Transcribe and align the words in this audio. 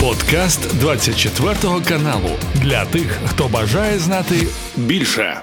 Подкаст 0.00 0.80
24 0.80 1.54
каналу 1.88 2.30
для 2.54 2.84
тих, 2.84 3.18
хто 3.26 3.48
бажає 3.48 3.98
знати 3.98 4.34
більше. 4.76 5.34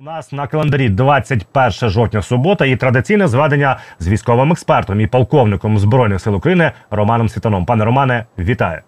У 0.00 0.02
нас 0.02 0.32
на 0.32 0.46
календарі 0.46 0.88
21 0.88 1.90
жовтня 1.90 2.22
субота 2.22 2.66
і 2.66 2.76
традиційне 2.76 3.28
зведення 3.28 3.78
з 3.98 4.08
військовим 4.08 4.52
експертом 4.52 5.00
і 5.00 5.06
полковником 5.06 5.78
збройних 5.78 6.20
сил 6.20 6.36
України 6.36 6.72
Романом 6.90 7.28
Світаном. 7.28 7.66
Пане 7.66 7.84
Романе, 7.84 8.26
вітаю. 8.38 8.80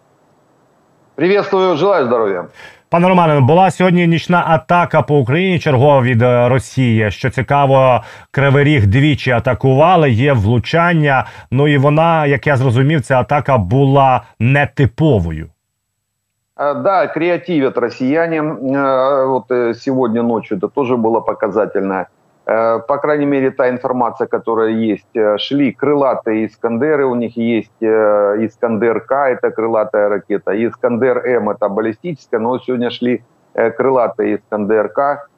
Приветствую, 1.15 1.77
желаю 1.77 2.07
здоров'я. 2.07 2.45
Пане 2.94 3.08
Романе, 3.08 3.40
була 3.40 3.72
сьогодні 3.72 4.08
нічна 4.08 4.44
атака 4.48 5.02
по 5.02 5.18
Україні 5.18 5.60
чергова 5.60 6.02
від 6.02 6.22
е, 6.22 6.50
Росії. 6.50 7.12
Що 7.12 7.30
цікаво, 7.30 8.04
Кривий 8.32 8.64
Ріг 8.64 8.88
двічі 8.88 9.32
атакували. 9.32 10.12
Є 10.12 10.34
влучання. 10.34 11.26
Ну 11.52 11.68
і 11.68 11.78
вона, 11.78 12.26
як 12.26 12.48
я 12.48 12.58
зрозумів, 12.58 13.02
ця 13.02 13.20
атака 13.20 13.58
була 13.58 14.22
нетиповою. 14.40 15.50
А, 16.56 16.74
Да, 16.74 17.08
креативят 17.08 17.78
россияне. 17.78 18.42
Э, 18.42 19.28
Вот 19.28 19.52
э, 19.52 19.74
сегодня 19.74 20.24
ночью 20.24 20.58
это 20.58 20.68
тоже 20.68 20.96
было 20.96 21.22
показательно. 21.22 22.06
Э, 22.47 22.81
По 22.89 22.99
крайней 22.99 23.27
мере, 23.27 23.51
та 23.51 23.69
информация, 23.69 24.27
которая 24.27 24.71
есть, 24.71 25.17
э, 25.17 25.39
шли 25.39 25.73
крылатые 25.73 26.47
Искандеры, 26.47 27.07
у 27.07 27.15
них 27.15 27.37
есть 27.37 27.83
э, 27.83 27.87
Искандер-К, 28.47 29.13
это 29.31 29.51
крылатая 29.51 30.09
ракета, 30.09 30.53
Искандер-М, 30.53 31.51
это 31.51 31.69
баллистическая, 31.69 32.41
но 32.41 32.59
сегодня 32.59 32.91
шли 32.91 33.23
крылатые 33.55 34.37
Искандер-К, 34.37 35.29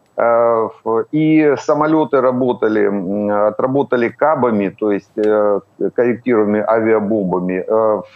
И 1.13 1.55
самолеты 1.59 2.23
работали, 2.23 2.89
отработали 3.49 4.09
кабами, 4.09 4.71
то 4.71 4.91
есть 4.91 5.13
корректируемыми 5.97 6.65
авиабомбами 6.67 7.67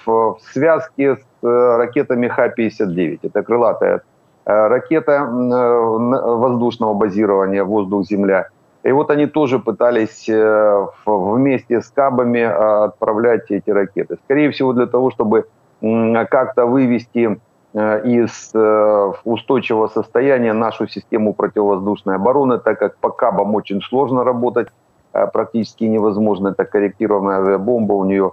в 0.07 0.39
связке 0.53 1.17
с 1.17 1.43
ракетами 1.43 2.29
Х-59. 2.29 3.19
Это 3.23 3.43
крылатая 3.43 4.01
ракета 4.47 5.29
воздушного 5.31 6.95
базирования 6.95 7.63
воздух-земля. 7.63 8.47
И 8.83 8.93
вот 8.93 9.11
они 9.11 9.27
тоже 9.27 9.59
пытались 9.59 10.29
э, 10.29 10.87
вместе 11.05 11.83
с 11.83 11.91
кабами 11.91 12.39
э, 12.39 12.85
отправлять 12.85 13.51
эти 13.51 13.71
ракеты. 13.71 14.17
Скорее 14.25 14.51
всего, 14.51 14.73
для 14.73 14.87
того, 14.87 15.11
чтобы 15.11 15.47
как-то 15.83 16.67
вывести 16.67 17.41
э, 17.75 18.03
из 18.05 18.53
устойчивого 19.25 19.89
состояния 19.89 20.53
нашу 20.53 20.87
систему 20.89 21.35
противовоздушной 21.35 22.17
обороны, 22.17 22.59
так 22.59 22.79
как 22.79 22.97
по 22.97 23.11
кабам 23.11 23.55
очень 23.55 23.83
сложно 23.83 24.25
работать, 24.25 24.69
практически 25.13 25.85
невозможно. 25.85 26.49
Это 26.49 26.65
корректируемая 26.65 27.39
авиабомба, 27.39 27.95
у 27.95 28.05
нее 28.05 28.33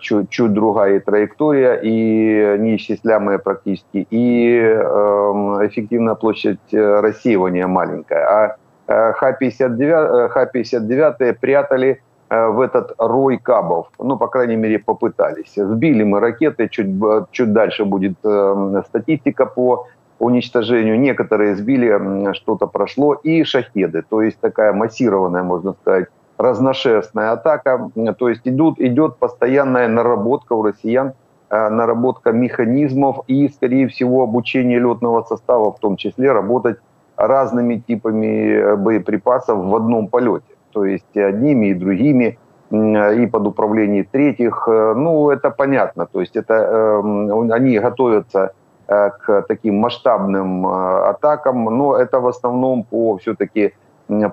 чуть, 0.00 0.30
чуть 0.30 0.52
другая 0.52 1.00
траектория 1.00 1.80
и 1.82 2.58
неисчисляемая 2.58 3.38
практически, 3.38 4.06
и 4.10 4.58
эм, 4.58 5.66
эффективная 5.66 6.14
площадь 6.14 6.60
рассеивания 6.72 7.66
маленькая. 7.66 8.24
А 8.28 8.56
Х-59, 8.86 9.80
э, 9.82 10.28
Х-59 10.28 11.34
прятали 11.40 12.02
э, 12.30 12.46
в 12.48 12.60
этот 12.60 12.94
рой 12.98 13.38
кабов. 13.38 13.88
Ну, 13.98 14.16
по 14.16 14.28
крайней 14.28 14.56
мере, 14.56 14.78
попытались. 14.78 15.54
Сбили 15.56 16.04
мы 16.04 16.20
ракеты, 16.20 16.68
чуть, 16.68 16.90
чуть 17.30 17.52
дальше 17.52 17.84
будет 17.84 18.14
э, 18.24 18.82
статистика 18.88 19.46
по 19.46 19.86
уничтожению. 20.18 20.98
Некоторые 20.98 21.56
сбили, 21.56 22.32
что-то 22.34 22.66
прошло. 22.66 23.14
И 23.14 23.44
шахеды, 23.44 24.02
то 24.08 24.22
есть 24.22 24.38
такая 24.40 24.72
массированная, 24.72 25.42
можно 25.42 25.74
сказать, 25.74 26.06
разношерстная 26.38 27.32
атака. 27.32 27.90
То 28.18 28.28
есть 28.28 28.42
идут, 28.44 28.80
идет 28.80 29.16
постоянная 29.16 29.88
наработка 29.88 30.52
у 30.52 30.62
россиян, 30.62 31.12
э, 31.50 31.68
наработка 31.68 32.32
механизмов 32.32 33.20
и, 33.26 33.48
скорее 33.48 33.88
всего, 33.88 34.22
обучение 34.22 34.78
летного 34.78 35.22
состава, 35.22 35.72
в 35.72 35.78
том 35.80 35.96
числе 35.96 36.32
работать 36.32 36.78
разными 37.16 37.76
типами 37.76 38.52
э, 38.52 38.76
боеприпасов 38.76 39.58
в 39.58 39.74
одном 39.74 40.08
полете. 40.08 40.54
То 40.72 40.84
есть 40.84 41.16
одними 41.16 41.66
и 41.66 41.74
другими, 41.74 42.38
и 42.70 43.28
под 43.32 43.46
управлением 43.46 44.06
третьих. 44.12 44.68
Э, 44.68 44.94
Ну, 44.94 45.30
это 45.30 45.50
понятно. 45.50 46.06
То 46.06 46.20
есть 46.20 46.36
это 46.36 46.54
эм, 46.54 47.50
они 47.52 47.78
готовятся 47.78 48.52
э, 48.88 49.10
к 49.10 49.42
таким 49.48 49.76
масштабным 49.76 50.66
атакам, 50.66 51.64
но 51.64 51.96
это 51.96 52.20
в 52.20 52.26
основном 52.26 52.84
по 52.84 53.16
все-таки 53.16 53.72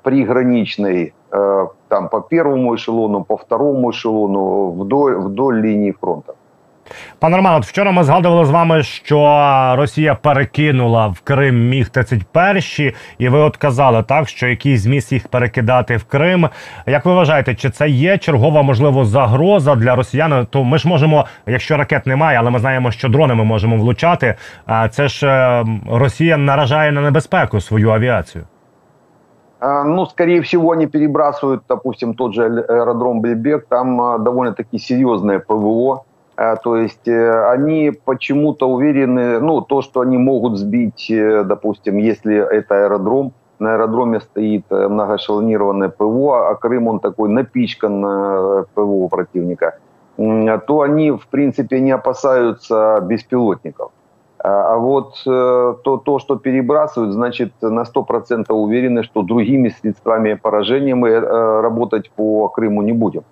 приграничной, 0.03 1.13
там 1.87 2.09
по 2.09 2.21
первому 2.21 2.75
эшелону, 2.75 3.23
по 3.23 3.37
второму 3.37 3.89
эшелону, 3.89 4.69
вдоль, 4.69 5.15
вдоль 5.15 5.61
линии 5.61 5.91
фронта. 5.91 6.35
Пане 7.18 7.36
Роман, 7.36 7.54
от 7.54 7.66
вчора 7.66 7.92
ми 7.92 8.04
згадували 8.04 8.44
з 8.44 8.50
вами, 8.50 8.82
що 8.82 9.18
Росія 9.78 10.14
перекинула 10.14 11.06
в 11.06 11.20
Крим 11.20 11.68
міг 11.68 11.88
31 11.88 12.62
і 13.18 13.28
ви 13.28 13.38
от 13.38 13.56
казали 13.56 14.02
так, 14.02 14.28
що 14.28 14.46
якийсь 14.48 14.80
зміст 14.80 15.12
їх 15.12 15.28
перекидати 15.28 15.96
в 15.96 16.04
Крим. 16.04 16.48
Як 16.86 17.04
ви 17.04 17.14
вважаєте, 17.14 17.54
чи 17.54 17.70
це 17.70 17.88
є 17.88 18.18
чергова 18.18 18.62
можливо 18.62 19.04
загроза 19.04 19.74
для 19.74 19.94
росіян? 19.96 20.46
То 20.50 20.64
ми 20.64 20.78
ж 20.78 20.88
можемо, 20.88 21.26
якщо 21.46 21.76
ракет 21.76 22.06
немає, 22.06 22.38
але 22.38 22.50
ми 22.50 22.58
знаємо, 22.58 22.90
що 22.90 23.08
дрони 23.08 23.34
ми 23.34 23.44
можемо 23.44 23.76
влучати. 23.76 24.34
А 24.66 24.88
це 24.88 25.08
ж 25.08 25.26
е, 25.26 25.64
Росія 25.90 26.36
наражає 26.36 26.92
на 26.92 27.00
небезпеку 27.00 27.60
свою 27.60 27.90
авіацію. 27.90 28.44
А, 29.60 29.84
Ну, 29.84 30.06
скорее 30.06 30.40
всего, 30.40 30.68
они 30.68 30.86
перебрасывают, 30.86 31.60
допустим, 31.68 32.14
тот 32.14 32.32
же 32.34 32.42
аэ- 32.48 32.66
аэродром 32.68 33.20
Бельбек, 33.20 33.66
там 33.68 34.00
а, 34.00 34.18
довольно-таки 34.18 34.78
серьезное 34.78 35.38
ПВО. 35.38 36.04
А, 36.35 36.55
То 36.55 36.77
есть 36.77 37.07
э, 37.07 37.51
они 37.51 37.91
почему-то 37.91 38.67
уверены, 38.67 39.39
ну, 39.39 39.61
то, 39.61 39.81
что 39.81 40.01
они 40.01 40.17
могут 40.17 40.57
сбить, 40.57 41.09
э, 41.11 41.43
допустим, 41.43 41.97
если 41.97 42.35
это 42.35 42.85
аэродром, 42.85 43.33
на 43.59 43.75
аэродроме 43.75 44.19
стоит 44.19 44.65
э, 44.71 44.87
многоэшелонированное 44.87 45.89
ПВО, 45.89 46.49
а 46.49 46.55
Крым, 46.55 46.87
он 46.87 46.99
такой 46.99 47.29
напичкан 47.29 48.65
ПВО 48.73 49.07
противника, 49.09 49.77
м, 50.17 50.59
то 50.61 50.81
они, 50.81 51.11
в 51.11 51.27
принципе, 51.27 51.79
не 51.79 51.91
опасаются 51.91 52.99
беспилотников. 53.01 53.91
А 54.39 54.73
а 54.73 54.77
вот 54.77 55.21
то, 55.23 56.01
то, 56.03 56.19
что 56.19 56.35
перебрасывают, 56.35 57.13
значит, 57.13 57.53
на 57.61 57.85
100% 57.85 58.53
уверены, 58.53 59.03
что 59.03 59.21
другими 59.21 59.69
средствами 59.69 60.33
поражения 60.33 60.95
мы 60.95 61.17
работать 61.17 62.11
по 62.11 62.49
Крыму 62.49 62.81
не 62.81 62.91
будем. 62.91 63.23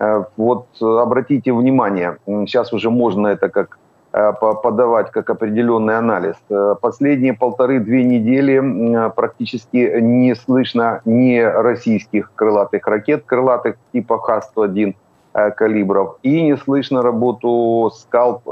Э, 0.00 0.24
Вот 0.36 0.66
э, 0.80 0.84
обратите 0.84 1.52
внимание, 1.52 2.16
сейчас 2.26 2.72
уже 2.72 2.90
можно 2.90 3.28
это 3.28 3.48
как 3.48 3.78
э, 4.12 4.32
по- 4.40 4.54
подавать 4.54 5.10
как 5.10 5.30
определенный 5.30 5.98
анализ. 5.98 6.36
Последние 6.80 7.32
полторы-две 7.34 8.04
недели 8.04 9.10
практически 9.16 10.00
не 10.00 10.34
слышно 10.34 11.00
ни 11.04 11.40
российских 11.40 12.30
крылатых 12.34 12.86
ракет, 12.86 13.24
крылатых 13.26 13.74
типа 13.92 14.18
Х-101 14.18 14.94
э, 15.34 15.50
калибров, 15.50 16.18
и 16.22 16.42
не 16.42 16.56
слышно 16.56 17.02
работу 17.02 17.90
«Скалп» 17.94 18.42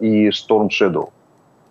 и 0.00 0.30
«Шторм 0.30 0.68
Shadow». 0.68 1.08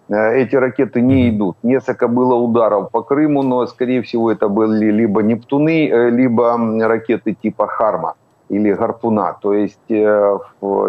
Э, 0.10 0.34
Эти 0.34 0.56
ракеты 0.56 1.02
не 1.02 1.30
идут. 1.30 1.58
Несколько 1.64 2.08
было 2.08 2.34
ударов 2.36 2.90
по 2.92 3.04
Крыму, 3.04 3.44
но, 3.44 3.68
скорее 3.68 4.02
всего, 4.02 4.32
это 4.32 4.50
были 4.50 4.92
либо 4.92 5.22
«Нептуны», 5.22 6.10
либо 6.10 6.58
ракеты 6.88 7.36
типа 7.44 7.68
«Харма» 7.68 8.16
или 8.52 8.74
«Гарпуна». 8.74 9.34
То 9.42 9.54
есть 9.54 9.90
э, 9.90 10.38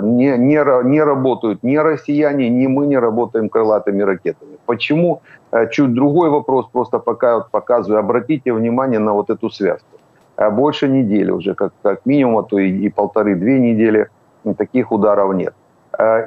не, 0.02 0.36
не, 0.38 0.84
не 0.84 1.04
работают 1.04 1.62
ни 1.62 1.76
россияне, 1.76 2.50
ни 2.50 2.66
мы 2.66 2.86
не 2.86 2.98
работаем 2.98 3.48
крылатыми 3.48 4.02
ракетами. 4.02 4.56
Почему? 4.66 5.20
Э, 5.52 5.68
Чуть 5.70 5.94
другой 5.94 6.30
вопрос, 6.30 6.66
просто 6.72 6.98
пока 6.98 7.34
вот 7.34 7.50
показываю. 7.50 8.00
Обратите 8.00 8.52
внимание 8.52 8.98
на 8.98 9.12
вот 9.12 9.30
эту 9.30 9.48
связку. 9.50 9.98
Э, 10.36 10.50
Больше 10.50 10.88
недели 10.88 11.30
уже, 11.30 11.54
как, 11.54 11.72
как 11.82 12.06
минимум, 12.06 12.38
а 12.38 12.42
то 12.42 12.58
и, 12.58 12.86
и 12.86 12.88
полторы-две 12.88 13.60
недели 13.60 14.08
таких 14.56 14.92
ударов 14.92 15.34
нет. 15.34 15.54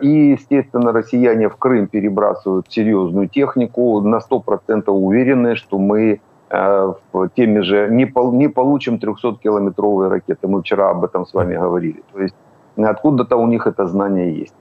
И, 0.01 0.37
естественно, 0.37 0.93
россияне 0.93 1.49
в 1.49 1.55
Крым 1.57 1.87
перебрасывают 1.87 2.67
серьезную 2.69 3.27
технику, 3.27 3.99
на 3.99 4.19
100% 4.19 4.89
уверены, 4.91 5.55
что 5.55 5.79
мы 5.79 6.21
теми 7.35 7.61
же 7.61 7.87
не, 7.89 8.11
не 8.31 8.49
получим 8.49 8.95
300-километровые 8.95 10.09
ракеты. 10.09 10.47
Мы 10.47 10.61
вчера 10.61 10.89
об 10.89 11.03
этом 11.03 11.25
с 11.25 11.33
вами 11.33 11.55
говорили. 11.55 12.03
То 12.13 12.21
есть 12.21 12.35
откуда-то 12.77 13.37
у 13.37 13.47
них 13.47 13.67
это 13.67 13.87
знание 13.87 14.39
есть. 14.39 14.55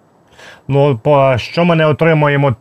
Ну, 0.69 0.99
по 1.03 1.39
що 1.39 1.65
ми 1.65 1.77
не 1.77 1.87
отримуємо 1.87 2.57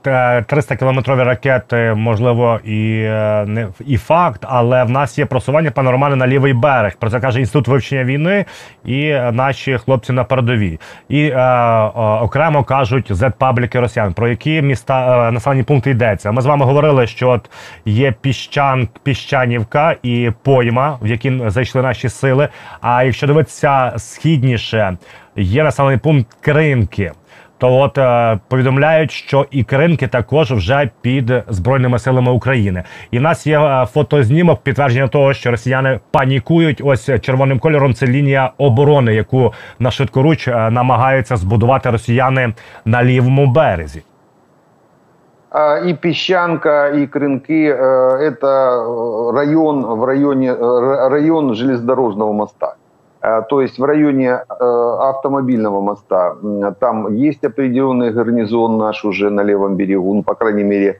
300 0.48 0.76
кілометрові 0.76 1.24
ракети, 1.24 1.94
можливо, 1.98 2.60
і 2.64 3.00
е, 3.04 3.46
не 3.48 3.68
і 3.86 3.98
факт, 3.98 4.46
але 4.50 4.84
в 4.84 4.90
нас 4.90 5.18
є 5.20 5.26
просування 5.26 5.72
пане 5.72 6.16
на 6.16 6.28
лівий 6.28 6.54
берег. 6.54 6.96
Про 7.00 7.10
це 7.10 7.20
каже 7.20 7.40
інститут 7.40 7.68
вивчення 7.68 8.04
війни 8.04 8.46
і 8.86 9.08
е, 9.08 9.32
наші 9.32 9.78
хлопці 9.78 10.14
на 10.14 10.24
передовій. 10.24 10.80
І 11.10 11.22
е, 11.22 11.38
е, 11.38 11.90
окремо 11.98 12.64
кажуть 12.64 13.12
зет-пабліки 13.12 13.80
росіян. 13.80 14.14
Про 14.14 14.28
які 14.28 14.62
міста 14.62 15.28
е, 15.28 15.32
населені 15.32 15.64
пункти 15.64 15.92
йдеться? 15.92 16.32
Ми 16.32 16.42
з 16.42 16.46
вами 16.46 16.66
говорили, 16.66 17.08
що 17.08 17.30
от 17.30 17.50
є 17.86 18.14
піщан, 18.22 18.88
піщанівка 19.04 19.96
і 20.04 20.32
пойма, 20.44 20.98
в 21.02 21.08
які 21.08 21.42
зайшли 21.48 21.82
наші 21.82 22.10
сили. 22.10 22.48
А 22.82 23.04
якщо 23.04 23.28
дивитися 23.28 23.94
східніше, 23.98 24.98
є 25.36 25.64
населений 25.64 25.98
пункт 25.98 26.38
Кринки. 26.42 27.12
То 27.64 27.78
от 27.80 27.98
е, 27.98 28.40
повідомляють, 28.48 29.12
що 29.12 29.46
і 29.52 29.64
кринки 29.64 30.08
також 30.08 30.52
вже 30.52 30.90
під 31.02 31.34
збройними 31.50 32.00
силами 32.00 32.32
України. 32.32 32.84
І 33.12 33.20
в 33.20 33.22
нас 33.22 33.48
є 33.48 33.60
е, 33.60 33.86
фотознімок 33.86 34.62
підтвердження 34.62 35.08
того, 35.08 35.34
що 35.34 35.52
росіяни 35.52 36.00
панікують. 36.12 36.82
Ось 36.86 37.10
червоним 37.22 37.60
кольором 37.60 37.94
це 37.94 38.08
лінія 38.08 38.52
оборони, 38.58 39.16
яку 39.16 39.54
на 39.80 39.92
швидкоруч 39.92 40.48
е, 40.48 40.70
намагаються 40.72 41.36
збудувати 41.36 41.90
росіяни 41.90 42.54
на 42.86 43.04
лівому 43.04 43.48
березі. 43.48 44.04
И 45.88 45.94
Песчанка, 45.94 46.88
и 46.90 47.06
Крынки– 47.06 47.68
это 48.30 49.32
район 49.34 49.86
в 49.86 50.04
районе 50.04 50.56
район 51.10 51.54
железнодорожного 51.54 52.34
моста. 52.34 52.76
То 53.50 53.62
есть 53.62 53.80
в 53.80 53.84
районе 53.86 54.34
автомобильного 54.36 55.80
моста 55.80 56.36
там 56.80 57.14
есть 57.14 57.46
определенный 57.46 58.12
гарнизон 58.12 58.78
наш 58.78 59.06
уже 59.06 59.30
на 59.30 59.44
левом 59.44 59.78
берегу, 59.78 60.14
ну, 60.14 60.24
по 60.24 60.36
крайней 60.36 60.64
мере, 60.64 61.00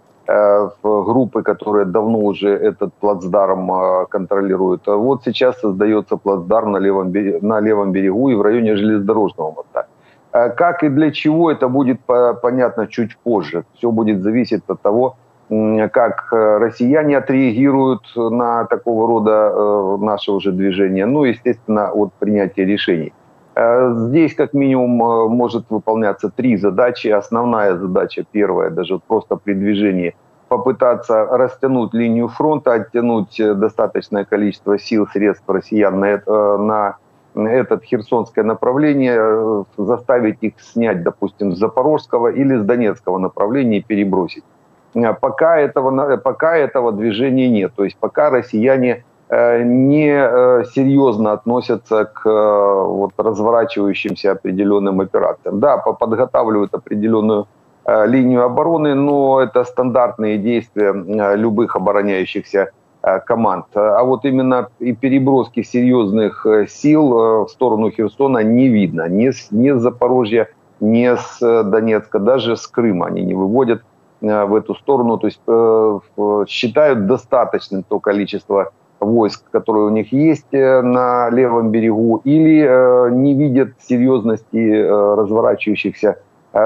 группы, 0.84 1.44
которые 1.44 1.86
давно 1.86 2.20
уже 2.20 2.50
этот 2.50 2.94
плацдарм 2.94 4.08
контролируют. 4.10 4.88
Вот 4.88 5.24
сейчас 5.26 5.60
создается 5.60 6.16
плацдарм 6.16 6.72
на 6.72 6.78
левом, 6.78 7.12
на 7.42 7.60
левом 7.60 7.92
берегу 7.92 8.30
и 8.30 8.36
в 8.36 8.42
районе 8.42 8.78
железнодорожного 8.78 9.52
моста. 9.52 9.88
Э, 10.32 10.50
как 10.50 10.84
и 10.84 10.90
для 10.90 11.12
чего, 11.12 11.52
это 11.52 11.68
будет 11.68 12.00
понятно 12.42 12.88
чуть 12.88 13.18
позже. 13.18 13.66
Все 13.74 13.92
будет 13.92 14.22
зависеть 14.22 14.64
от 14.68 14.82
того, 14.82 15.18
как 15.92 16.28
э, 16.32 16.58
россияне 16.58 17.18
отреагируют 17.18 18.02
на 18.16 18.66
такого 18.66 19.08
рода 19.08 19.52
э, 19.54 19.98
наше 20.00 20.32
уже 20.32 20.52
движение. 20.52 21.06
Ну, 21.06 21.24
естественно, 21.24 21.92
от 21.92 22.14
принятия 22.14 22.66
решений. 22.66 23.14
Здесь 23.56 24.34
как 24.34 24.54
минимум 24.54 25.30
может 25.36 25.66
выполняться 25.70 26.32
три 26.32 26.58
задачи. 26.58 27.10
Основная 27.10 27.78
задача, 27.78 28.26
первая, 28.32 28.72
даже 28.72 28.98
просто 28.98 29.36
при 29.36 29.54
движении, 29.54 30.16
попытаться 30.48 31.26
растянуть 31.26 31.94
линию 31.94 32.30
фронта, 32.30 32.74
оттянуть 32.74 33.40
достаточное 33.40 34.26
количество 34.26 34.80
сил, 34.80 35.08
средств 35.08 35.48
россиян 35.48 36.00
на, 36.00 36.98
на 37.36 37.48
этот 37.48 37.84
херсонское 37.84 38.44
направление, 38.44 39.18
э, 39.18 39.64
заставить 39.78 40.38
их 40.42 40.54
снять, 40.60 41.04
допустим, 41.04 41.54
с 41.54 41.58
запорожского 41.58 42.28
или 42.30 42.58
с 42.58 42.64
донецкого 42.64 43.18
направления 43.18 43.78
и 43.78 43.84
перебросить. 43.84 44.44
Э, 44.96 45.14
пока 45.14 45.58
этого, 45.58 46.18
пока 46.18 46.56
этого 46.58 46.92
движения 46.92 47.50
нет. 47.50 47.74
То 47.76 47.84
есть 47.84 47.98
пока 47.98 48.30
россияне 48.30 49.04
э, 49.30 49.64
не 49.64 50.66
серьезно 50.74 51.34
относятся 51.34 52.06
к 52.06 52.24
вот, 52.26 53.12
разворачивающимся 53.18 54.32
определенным 54.32 55.02
операциям. 55.02 55.60
Да, 55.60 55.78
подготавливают 55.78 56.74
определенную 56.74 57.48
линию 57.86 58.44
обороны, 58.46 58.96
но 58.96 59.42
это 59.42 59.66
стандартные 59.66 60.38
действия 60.38 60.94
любых 61.36 61.76
обороняющихся 61.76 62.70
Э, 63.06 63.20
команд. 63.20 63.66
А 63.76 64.02
вот 64.04 64.24
именно 64.24 64.70
и 64.80 64.94
переброски 64.94 65.62
серьезных 65.62 66.46
э, 66.46 66.68
сил 66.68 67.14
э, 67.14 67.46
в 67.46 67.50
сторону 67.50 67.92
Херсона 67.92 68.44
не 68.44 68.70
видно. 68.70 69.10
Ни 69.10 69.32
с, 69.32 69.52
ни 69.52 69.72
с 69.72 69.82
Запорожья, 69.82 70.48
ни 70.80 71.14
с 71.14 71.64
Донецка, 71.64 72.20
даже 72.20 72.56
с 72.56 72.66
Крыма 72.66 73.08
они 73.08 73.24
не 73.24 73.34
выводят 73.34 73.84
в 74.24 74.56
эту 74.56 74.74
сторону. 74.76 75.18
То 75.18 75.28
есть 75.28 76.50
считают 76.50 77.06
достаточным 77.06 77.84
то 77.84 78.00
количество 78.00 78.72
войск, 79.00 79.44
которые 79.52 79.86
у 79.86 79.90
них 79.90 80.14
есть 80.14 80.52
на 80.52 81.30
левом 81.30 81.72
берегу, 81.72 82.22
или 82.24 83.12
не 83.12 83.34
видят 83.34 83.74
серьезности 83.82 84.82
разворачивающихся 84.82 86.20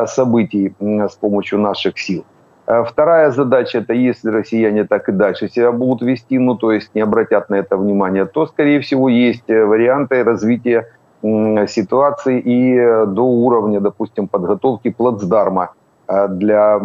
событий 0.05 0.73
с 0.79 1.15
помощью 1.15 1.59
наших 1.59 1.97
сил. 1.97 2.23
Э, 2.67 2.83
вторая 2.83 3.31
задача– 3.31 3.77
это 3.79 3.93
если 3.93 4.29
россияне 4.29 4.83
так 4.83 5.07
и 5.09 5.13
дальше 5.13 5.47
себя 5.47 5.71
будут 5.71 6.01
вести, 6.01 6.37
ну 6.37 6.55
то 6.55 6.71
есть 6.71 6.93
не 6.93 7.01
обратят 7.01 7.49
на 7.49 7.55
это 7.55 7.77
внимание, 7.77 8.25
то, 8.25 8.45
скорее 8.45 8.81
всего, 8.81 9.09
есть 9.09 9.49
э, 9.49 9.65
варианты 9.65 10.23
развития 10.23 10.91
ситуации 11.23 12.39
и 12.39 12.77
э, 12.77 13.05
до 13.07 13.23
уровня, 13.23 13.79
допустим, 13.79 14.27
подготовки 14.27 14.89
плацдарма 14.89 15.71
для 16.07 16.79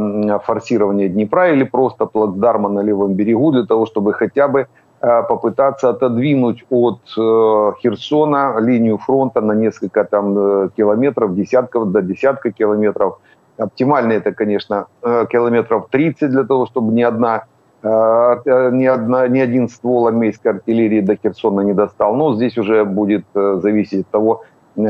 форсирования 0.45 1.09
Днепра 1.09 1.53
или 1.53 1.65
просто 1.65 2.07
плацдарма 2.07 2.69
на 2.69 2.81
левом 2.81 3.15
берегу 3.15 3.53
для 3.53 3.65
того, 3.65 3.87
чтобы 3.87 4.13
хотя 4.13 4.49
бы 4.49 4.67
попытаться 5.01 5.91
отодвинуть 5.91 6.65
от 6.71 7.01
Херсона 7.81 8.57
линию 8.61 8.99
фронта 8.99 9.41
на 9.41 9.53
несколько 9.53 10.05
там 10.05 10.71
километров, 10.71 11.35
десятков 11.35 11.91
до 11.93 12.03
десятка 12.03 12.51
километров– 12.51 13.19
Оптимально 13.59 14.13
это, 14.13 14.33
конечно, 14.33 14.87
э, 15.03 15.27
километров 15.31 15.89
30 15.91 16.31
для 16.31 16.45
того, 16.45 16.67
чтобы 16.67 16.93
ни 16.93 17.03
одна 17.03 17.45
э, 17.83 17.89
э, 17.89 18.71
ни, 18.73 18.87
одна, 18.87 19.29
ни 19.29 19.41
один 19.41 19.69
ствол 19.69 20.07
армейской 20.07 20.53
артиллерии 20.53 21.01
до 21.01 21.17
Херсона 21.17 21.61
не 21.61 21.75
достал. 21.75 22.17
Но 22.17 22.35
здесь 22.35 22.57
уже 22.59 22.85
будет 22.85 23.25
зависеть 23.35 24.01
от 24.01 24.09
того, 24.09 24.43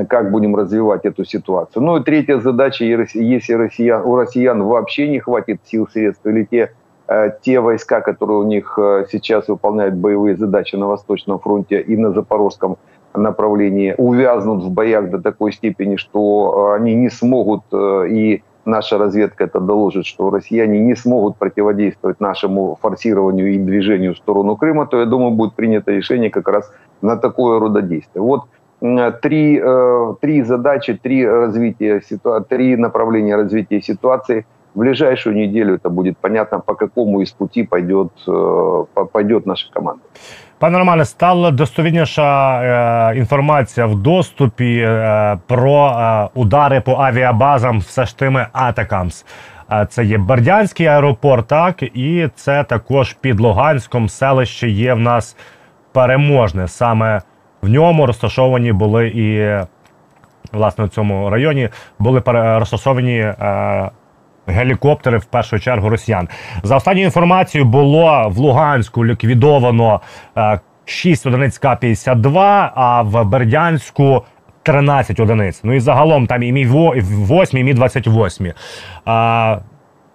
как 0.09 0.31
будем 0.31 0.55
развивать 0.57 1.05
эту 1.05 1.25
ситуацию. 1.25 1.83
Ну 1.83 1.97
и 1.97 2.03
третья 2.03 2.39
задача, 2.39 2.85
если 2.85 3.55
россиян, 3.55 4.03
у 4.05 4.17
россиян 4.17 4.63
вообще 4.63 5.09
не 5.09 5.19
хватит 5.19 5.61
сил, 5.65 5.89
средств, 5.93 6.25
или 6.27 6.45
те, 6.45 6.73
те 7.43 7.61
войска, 7.61 8.01
которые 8.01 8.39
у 8.39 8.45
них 8.45 8.79
сейчас 9.11 9.49
выполняют 9.49 9.95
боевые 9.95 10.37
задачи 10.37 10.77
на 10.77 10.87
Восточном 10.87 11.39
фронте 11.39 11.81
и 11.81 11.97
на 11.97 12.13
Запорожском 12.13 12.77
направлении, 13.15 13.95
увязнут 13.99 14.63
в 14.63 14.71
боях 14.71 15.11
до 15.11 15.21
такой 15.21 15.53
степени, 15.53 15.97
что 15.97 16.73
они 16.73 16.95
не 16.95 17.11
смогут 17.11 17.63
и 17.73 18.43
наша 18.65 18.97
разведка 18.97 19.45
это 19.45 19.59
доложит, 19.61 20.07
что 20.07 20.31
россияне 20.31 20.79
не 20.79 20.95
смогут 20.95 21.37
противодействовать 21.37 22.21
нашему 22.21 22.79
форсированию 22.81 23.53
и 23.53 23.59
движению 23.59 24.15
в 24.15 24.19
сторону 24.19 24.57
Крыма, 24.57 24.87
то, 24.87 25.01
я 25.01 25.05
думаю, 25.05 25.33
будет 25.33 25.55
принято 25.55 25.91
решение 25.91 26.31
как 26.31 26.47
раз 26.49 26.73
на 27.01 27.17
такое 27.17 27.59
рода 27.59 27.83
действие. 27.83 28.23
Вот 28.23 28.45
три, 29.22 29.60
э, 29.60 30.16
три 30.22 30.44
задачи, 30.44 30.94
три, 30.94 31.28
развития, 31.28 32.02
три 32.50 32.76
направления 32.76 33.36
развития 33.36 33.82
ситуации. 33.82 34.46
В 34.76 34.80
ближайшую 34.80 35.36
неделю 35.36 35.76
это 35.76 35.90
будет 35.90 36.18
понятно, 36.18 36.60
по 36.60 36.76
какому 36.76 37.22
из 37.22 37.32
пути 37.32 37.64
пойдет, 37.64 38.12
э, 38.28 38.86
пойдет 39.12 39.46
наша 39.46 39.72
команда. 39.74 40.04
Пане 40.60 40.78
Романе, 40.78 41.06
стала 41.06 41.52
достовірніша 41.52 42.62
е, 43.12 43.18
інформація 43.18 43.86
в 43.86 43.96
доступі 43.96 44.78
е, 44.78 45.38
про 45.48 45.88
е, 45.88 46.30
удари 46.34 46.82
по 46.82 46.92
авіабазам 46.92 47.80
все 47.80 48.06
ж 48.06 48.18
тими 48.18 48.48
Атакамс. 48.54 49.26
Е, 49.72 49.88
це 49.90 50.06
є 50.06 50.18
Бердянський 50.18 50.86
аеропорт, 50.86 51.48
так 51.48 51.84
і 51.84 52.30
це 52.36 52.64
також 52.64 53.14
під 53.14 53.40
Луганськом 53.40 54.10
селище 54.10 54.70
є 54.70 54.94
в 54.94 55.00
нас 55.00 55.38
переможне. 55.92 56.68
Саме 56.68 57.22
в 57.63 57.69
ньому 57.69 58.07
розташовані 58.07 58.73
були 58.73 59.09
і 59.09 59.57
власне 60.53 60.85
в 60.85 60.89
цьому 60.89 61.31
районі 61.31 61.69
були 61.99 62.23
розташовані. 62.27 63.19
Е, 63.19 63.91
гелікоптери 64.47 65.19
в 65.19 65.25
першу 65.25 65.61
чергу 65.61 65.89
росіян. 65.89 66.29
За 66.63 66.77
останньою 66.77 67.05
інформацією 67.05 67.71
було 67.71 68.29
в 68.29 68.39
Луганську 68.39 69.07
ліквідовано 69.07 70.01
6 70.85 71.27
е, 71.27 71.29
одиниць 71.29 71.59
К-52, 71.59 72.71
а 72.75 73.03
в 73.03 73.25
Бердянську 73.25 74.23
13 74.63 75.21
одиниць. 75.21 75.61
Ну 75.65 75.75
і 75.75 75.81
загалом 75.81 76.27
там 76.27 76.43
і 76.43 76.53
мі 76.53 76.67
8, 76.67 77.59
і 77.59 77.65
мі 77.65 77.75
28. 77.75 78.53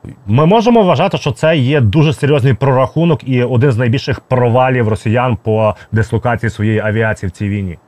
А, 0.06 0.08
ми 0.26 0.46
можемо 0.46 0.82
вважати, 0.82 1.16
що 1.18 1.32
це 1.32 1.56
є 1.56 1.80
дуже 1.80 2.12
серйозний 2.12 2.54
прорахунок 2.54 3.28
і 3.28 3.42
один 3.42 3.72
з 3.72 3.78
найбільших 3.78 4.20
провалів 4.20 4.88
росіян 4.88 5.38
по 5.42 5.74
дислокації 5.92 6.50
своєї 6.50 6.78
авіації 6.78 7.28
в 7.28 7.32
цій 7.32 7.48
війні. 7.48 7.78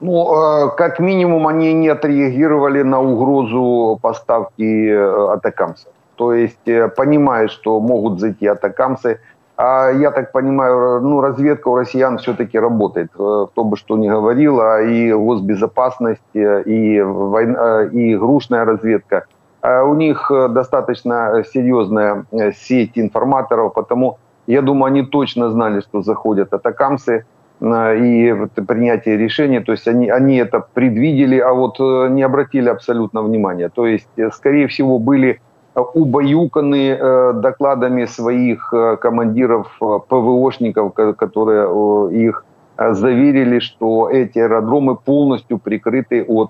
Ну, 0.00 0.12
э, 0.12 0.76
как 0.76 1.00
минимум, 1.00 1.46
они 1.46 1.72
не 1.72 1.92
отреагировали 1.92 2.84
на 2.84 3.00
угрозу 3.00 3.98
поставки 4.02 4.90
э, 4.90 5.32
атакамсов. 5.32 5.92
То 6.16 6.32
есть, 6.34 6.68
э, 6.68 6.88
понимая, 6.88 7.48
что 7.48 7.80
могут 7.80 8.20
зайти 8.20 8.46
атакамсы, 8.46 9.20
а 9.56 9.90
я 9.90 10.10
так 10.10 10.32
понимаю, 10.32 11.00
ну, 11.00 11.20
разведка 11.22 11.68
у 11.68 11.76
россиян 11.76 12.18
все-таки 12.18 12.58
работает. 12.58 13.10
Кто 13.12 13.64
бы 13.64 13.76
что 13.78 13.96
ни 13.96 14.06
говорил, 14.08 14.60
а 14.60 14.82
и 14.82 15.12
госбезопасность, 15.12 16.20
и, 16.34 17.00
война, 17.02 17.84
и 17.84 18.16
грушная 18.16 18.66
разведка. 18.66 19.24
А 19.61 19.83
у 19.83 19.95
них 19.95 20.31
достаточно 20.49 21.43
серьезная 21.53 22.25
сеть 22.53 22.91
информаторов, 22.95 23.73
потому 23.73 24.17
я 24.47 24.61
думаю, 24.61 24.85
они 24.85 25.03
точно 25.03 25.49
знали, 25.49 25.81
что 25.81 26.01
заходят 26.01 26.53
атакамсы 26.53 27.25
и 27.61 28.35
принятие 28.67 29.17
решения, 29.17 29.61
то 29.61 29.71
есть 29.71 29.87
они, 29.87 30.09
они 30.09 30.37
это 30.37 30.65
предвидели, 30.73 31.37
а 31.37 31.53
вот 31.53 31.79
э, 31.79 32.07
не 32.09 32.23
обратили 32.23 32.69
абсолютно 32.69 33.21
внимания. 33.21 33.69
То 33.69 33.85
есть, 33.85 34.09
э, 34.17 34.31
скорее 34.31 34.67
всего, 34.67 34.97
были 34.97 35.39
убаюканы 35.75 36.97
э, 36.99 37.33
докладами 37.33 38.05
своих 38.05 38.73
командиров 38.99 39.77
ПВОшников, 39.79 40.93
которые 40.93 42.27
их 42.27 42.45
заверили, 42.77 43.59
что 43.59 44.09
эти 44.09 44.39
аэродромы 44.39 44.95
полностью 44.95 45.59
прикрыты 45.59 46.25
от, 46.27 46.49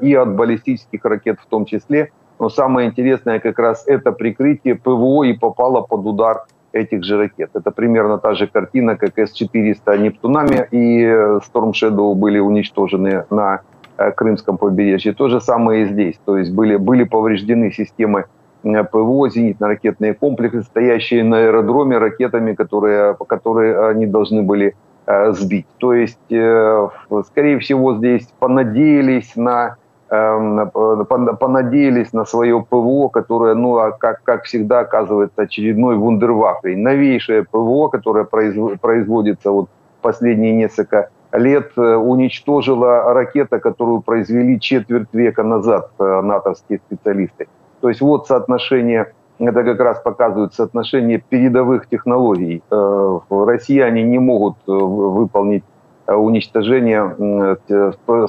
и 0.00 0.14
от 0.14 0.34
баллистических 0.34 1.04
ракет 1.04 1.38
в 1.40 1.46
том 1.46 1.66
числе. 1.66 2.10
Но 2.38 2.48
самое 2.48 2.88
интересное 2.88 3.40
как 3.40 3.58
раз 3.58 3.84
это 3.86 4.12
прикрытие 4.12 4.74
ПВО 4.74 5.24
и 5.24 5.32
попало 5.32 5.80
под 5.82 6.06
удар 6.06 6.44
этих 6.72 7.04
же 7.04 7.18
ракет. 7.18 7.50
Это 7.54 7.70
примерно 7.70 8.18
та 8.18 8.34
же 8.34 8.46
картина, 8.46 8.96
как 8.96 9.18
С-400 9.18 9.98
Нептунами 9.98 10.68
и 10.70 11.04
Storm 11.04 11.72
Shadow 11.72 12.14
были 12.14 12.38
уничтожены 12.38 13.24
на 13.30 13.60
э, 13.96 14.12
Крымском 14.12 14.58
побережье. 14.58 15.12
То 15.12 15.28
же 15.28 15.40
самое 15.40 15.82
и 15.82 15.86
здесь. 15.86 16.20
То 16.24 16.36
есть 16.36 16.52
были, 16.52 16.76
были 16.76 17.04
повреждены 17.04 17.72
системы 17.72 18.26
э, 18.62 18.84
ПВО, 18.84 19.28
зенитно-ракетные 19.28 20.14
комплексы, 20.14 20.62
стоящие 20.62 21.24
на 21.24 21.38
аэродроме 21.38 21.98
ракетами, 21.98 22.54
которые, 22.54 23.16
которые 23.26 23.88
они 23.88 24.06
должны 24.06 24.42
были 24.42 24.74
э, 25.06 25.32
сбить. 25.32 25.66
То 25.78 25.94
есть, 25.94 26.18
скорее 26.28 27.58
всего, 27.58 27.96
здесь 27.96 28.28
понадеялись 28.38 29.36
на 29.36 29.76
понадеялись 30.08 32.12
на 32.12 32.24
свое 32.24 32.64
ПВО, 32.68 33.08
которое, 33.08 33.54
ну, 33.54 33.78
а 33.78 33.92
как, 33.92 34.22
как 34.22 34.44
всегда, 34.44 34.80
оказывается 34.80 35.42
очередной 35.42 35.96
вундервафлей. 35.96 36.76
Новейшее 36.76 37.44
ПВО, 37.44 37.88
которое 37.88 38.24
производится 38.24 39.50
вот 39.50 39.68
последние 40.00 40.52
несколько 40.52 41.10
лет, 41.32 41.72
э, 41.76 41.96
уничтожила 41.96 43.12
ракета, 43.12 43.60
которую 43.60 44.00
произвели 44.00 44.58
четверть 44.58 45.12
века 45.12 45.42
назад 45.42 45.90
э, 45.98 46.20
натовские 46.22 46.80
специалисты. 46.86 47.48
То 47.80 47.88
есть 47.88 48.00
вот 48.00 48.26
соотношение, 48.26 49.12
это 49.38 49.62
как 49.62 49.80
раз 49.80 50.00
показывает 50.00 50.54
соотношение 50.54 51.18
передовых 51.18 51.88
технологий. 51.88 52.62
Э, 52.70 53.18
россияне 53.30 54.02
не 54.02 54.18
могут 54.18 54.56
выполнить 54.66 55.64
Э, 56.07 56.15
уничтожения 56.15 57.15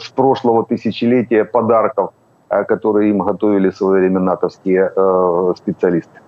с 0.01 0.09
прошлого 0.15 0.65
тысячелетия 0.65 1.45
подарков, 1.45 2.11
э, 2.49 2.65
которые 2.65 3.11
им 3.11 3.19
готовили 3.19 3.71
в 3.71 3.77
свое 3.77 4.01
время 4.01 4.21
натовские 4.21 4.93
э, 4.97 5.55
специалисты. 5.57 6.21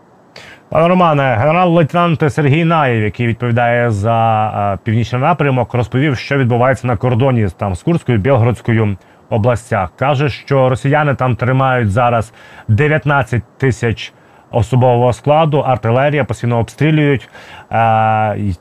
Пане 0.71 0.88
Романе, 0.88 1.37
генерал-лейтенант 1.38 2.33
Сергій 2.33 2.64
Наєв, 2.64 3.02
який 3.02 3.26
відповідає 3.26 3.90
за 3.90 4.78
північний 4.83 5.23
напрямок, 5.23 5.75
розповів, 5.75 6.16
що 6.16 6.38
відбувається 6.38 6.87
на 6.87 6.97
кордоні 6.97 7.49
там 7.57 7.75
з 7.75 7.83
Курською 7.83 8.19
Білгородською 8.19 8.97
областях. 9.31 9.93
каже, 9.97 10.28
що 10.28 10.69
росіяни 10.69 11.14
там 11.14 11.37
тримають 11.37 11.90
зараз 11.90 12.33
19 12.69 13.43
тисяч 13.59 14.12
особового 14.50 15.12
складу, 15.12 15.59
артилерія 15.59 16.25
постійно 16.25 16.59
обстрілюють. 16.59 17.28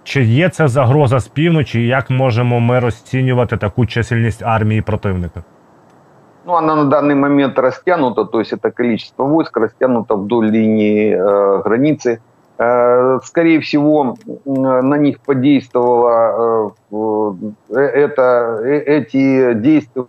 Чи 0.03 0.23
є 0.23 0.49
це 0.49 0.67
загроза 0.67 1.19
з 1.19 1.27
півночі? 1.27 1.87
Як 1.87 2.09
можемо 2.09 2.59
ми 2.59 2.79
розцінювати 2.79 3.57
таку 3.57 3.85
чисельність 3.85 4.43
армії 4.43 4.81
противника? 4.81 5.43
Ну, 6.47 6.53
она 6.53 6.75
на 6.75 6.83
данный 6.83 7.15
момент 7.15 7.57
растянута, 7.59 8.23
то 8.25 8.39
есть 8.39 8.53
это 8.53 8.69
количество 8.69 9.25
войск 9.25 9.57
растянуто 9.57 10.15
вдоль 10.15 10.45
линии 10.45 11.15
э, 11.15 11.61
границы. 11.63 12.19
Э, 12.59 13.19
скорее 13.23 13.59
всего, 13.59 14.15
на 14.45 14.97
них 14.97 15.19
подействовало 15.25 16.73
э, 16.91 17.75
это, 17.75 18.59
э, 18.63 18.77
эти 18.85 19.53
действия, 19.55 20.03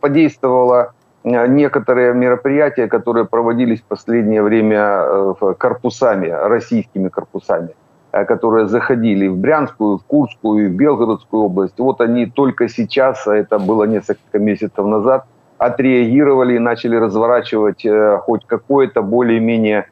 подействовало 0.00 0.80
Э, 0.82 0.97
некоторые 1.23 2.13
мероприятия, 2.13 2.87
которые 2.87 3.25
проводились 3.25 3.81
в 3.81 3.85
последнее 3.85 4.41
время 4.41 5.03
э, 5.03 5.53
корпусами, 5.57 6.27
российскими 6.27 7.09
корпусами, 7.09 7.69
э, 8.11 8.25
которые 8.25 8.67
заходили 8.67 9.27
в 9.27 9.37
Брянскую, 9.37 9.97
в 9.97 10.03
Курскую, 10.05 10.69
в 10.69 10.73
Белгородскую 10.73 11.43
область. 11.43 11.79
Вот 11.79 12.01
они 12.01 12.25
только 12.25 12.69
сейчас, 12.69 13.27
а 13.27 13.35
это 13.35 13.59
было 13.59 13.83
несколько 13.83 14.39
месяцев 14.39 14.85
назад, 14.85 15.25
отреагировали 15.57 16.55
и 16.55 16.59
начали 16.59 16.95
разворачивать 16.95 17.85
хоть 18.21 18.45
какое-то 18.45 19.01
более-менее 19.01 19.87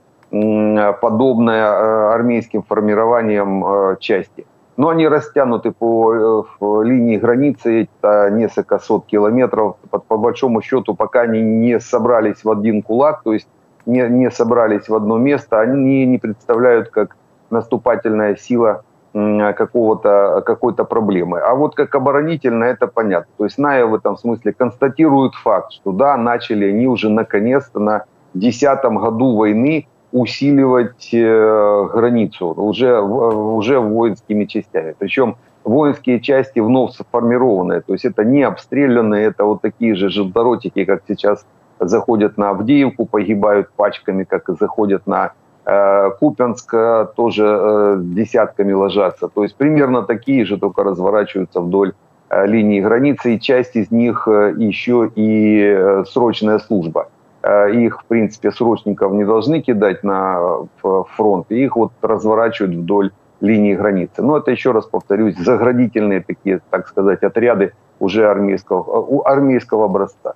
подобное 1.01 2.13
армейским 2.13 2.63
формированием 2.63 3.97
части 3.99 4.45
но 4.77 4.89
они 4.89 5.07
растянуты 5.07 5.71
по 5.71 6.45
э, 6.61 6.83
линии 6.83 7.17
границы, 7.17 7.89
это 8.01 8.29
несколько 8.29 8.77
сот 8.77 9.07
километров. 9.07 9.77
По, 9.89 9.97
по 9.97 10.17
большому 10.17 10.61
счету, 10.61 10.93
пока 10.95 11.21
они 11.21 11.41
не 11.41 11.79
собрались 11.79 12.43
в 12.43 12.51
один 12.51 12.83
кулак, 12.83 13.23
то 13.23 13.33
есть 13.33 13.47
не, 13.87 14.07
не 14.07 14.29
собрались 14.29 14.87
в 14.87 14.95
одно 14.95 15.17
место, 15.17 15.59
они 15.59 16.05
не 16.05 16.19
представляют 16.19 16.89
как 16.89 17.17
наступательная 17.49 18.35
сила 18.35 18.83
какого-то, 19.13 20.43
какой-то 20.45 20.83
проблемы. 20.83 21.39
А 21.39 21.55
вот 21.55 21.73
как 21.73 21.95
оборонительно 21.95 22.65
это 22.65 22.85
понятно. 22.85 23.31
То 23.37 23.45
есть 23.45 23.57
Ная 23.57 23.85
в 23.85 23.95
этом 23.95 24.15
смысле 24.15 24.53
констатирует 24.53 25.33
факт, 25.33 25.71
что 25.71 25.91
да, 25.91 26.17
начали 26.17 26.69
они 26.69 26.87
уже 26.87 27.09
наконец-то 27.09 27.79
на 27.79 28.05
десятом 28.35 28.97
году 28.97 29.35
войны 29.35 29.87
усиливать 30.11 31.09
э, 31.13 31.89
границу 31.93 32.47
уже, 32.47 32.99
уже 33.01 33.79
воинскими 33.79 34.45
частями. 34.45 34.95
Причем 34.97 35.35
воинские 35.63 36.19
части 36.21 36.59
вновь 36.59 36.93
сформированные, 36.93 37.81
то 37.81 37.93
есть 37.93 38.05
это 38.05 38.23
не 38.23 38.43
обстрелянные, 38.43 39.27
это 39.27 39.43
вот 39.43 39.61
такие 39.61 39.95
же 39.95 40.09
желторотики, 40.09 40.85
как 40.85 41.03
сейчас 41.07 41.45
заходят 41.79 42.37
на 42.37 42.49
Авдеевку, 42.51 43.05
погибают 43.05 43.69
пачками, 43.75 44.23
как 44.23 44.49
и 44.49 44.55
заходят 44.55 45.05
на 45.07 45.33
э, 45.65 46.09
Купянск, 46.19 46.73
э, 46.73 47.07
тоже 47.15 47.45
э, 47.45 47.97
десятками 48.01 48.73
ложатся. 48.73 49.27
То 49.27 49.43
есть 49.43 49.55
примерно 49.55 50.03
такие 50.03 50.45
же, 50.45 50.57
только 50.57 50.83
разворачиваются 50.83 51.59
вдоль 51.59 51.93
э, 52.29 52.47
линии 52.47 52.81
границы, 52.81 53.35
и 53.35 53.39
часть 53.39 53.75
из 53.75 53.91
них 53.91 54.27
э, 54.27 54.53
еще 54.57 55.11
и 55.15 55.61
э, 55.61 56.05
срочная 56.05 56.59
служба. 56.59 57.09
Э, 57.47 57.71
их, 57.71 58.01
в 58.01 58.05
принципе, 58.05 58.51
срочников 58.51 59.13
не 59.13 59.23
должны 59.23 59.61
кидать 59.61 60.03
на 60.03 60.67
фронт, 60.81 61.45
и 61.49 61.63
их 61.63 61.77
вот 61.77 61.93
разворачивают 62.01 62.75
вдоль 62.75 63.11
линии 63.39 63.73
границы. 63.73 64.21
Но 64.21 64.37
это, 64.37 64.51
еще 64.51 64.71
раз 64.71 64.85
повторюсь, 64.85 65.37
заградительные 65.37 66.21
такие, 66.21 66.59
так 66.69 66.87
сказать, 66.89 67.23
отряды 67.23 67.71
уже 67.99 68.27
армійського 68.27 69.21
армійського 69.25 69.83
образця. 69.83 70.33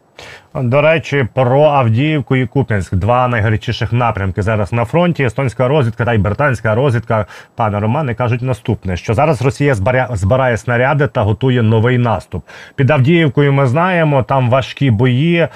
До 0.55 0.81
речі, 0.81 1.27
про 1.33 1.61
Авдіївку 1.61 2.35
і 2.35 2.47
Куп'янськ 2.47 2.95
два 2.95 3.27
найгарячіших 3.27 3.93
напрямки 3.93 4.41
зараз 4.41 4.73
на 4.73 4.85
фронті. 4.85 5.23
Естонська 5.23 5.67
розвідка 5.67 6.05
та 6.05 6.13
й 6.13 6.17
британська 6.17 6.75
розвідка. 6.75 7.25
Пане 7.55 7.79
Романе 7.79 8.15
кажуть 8.15 8.41
наступне: 8.41 8.97
що 8.97 9.13
зараз 9.13 9.41
Росія 9.41 9.75
збирає, 9.75 10.07
збирає 10.13 10.57
снаряди 10.57 11.07
та 11.07 11.21
готує 11.21 11.61
новий 11.61 11.97
наступ. 11.97 12.43
Під 12.75 12.91
Авдіївкою 12.91 13.53
ми 13.53 13.65
знаємо, 13.65 14.23
там 14.23 14.49
важкі 14.49 14.91
бої, 14.91 15.47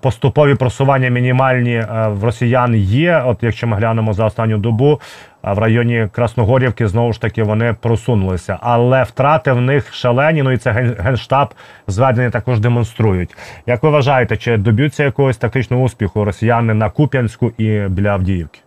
поступові 0.00 0.54
просування 0.54 1.08
мінімальні 1.08 1.84
в 2.08 2.24
росіян 2.24 2.74
є. 2.74 3.22
От 3.26 3.38
якщо 3.40 3.66
ми 3.66 3.76
глянемо 3.76 4.12
за 4.12 4.24
останню 4.24 4.58
добу, 4.58 5.00
в 5.52 5.58
районі 5.58 6.08
Красногорівки 6.12 6.88
знову 6.88 7.12
ж 7.12 7.20
таки 7.20 7.42
вони 7.42 7.76
просунулися. 7.80 8.58
Але 8.60 9.02
втрати 9.02 9.52
в 9.52 9.60
них 9.60 9.94
шалені. 9.94 10.42
Ну 10.42 10.52
і 10.52 10.56
це 10.56 10.70
генштаб 10.98 11.54
зведення 11.86 12.30
також 12.30 12.60
демонструють. 12.60 13.36
Як 13.66 13.82
ви 13.82 13.90
вважаєте, 13.90 14.36
чи 14.36 14.56
доб'ються 14.56 15.04
якогось 15.04 15.36
тактичного 15.36 15.82
успіху 15.82 16.24
росіяни 16.24 16.74
на 16.74 16.90
Куп'янську 16.90 17.52
і 17.58 17.88
біля 17.88 18.08
Авдіївки? 18.08 18.60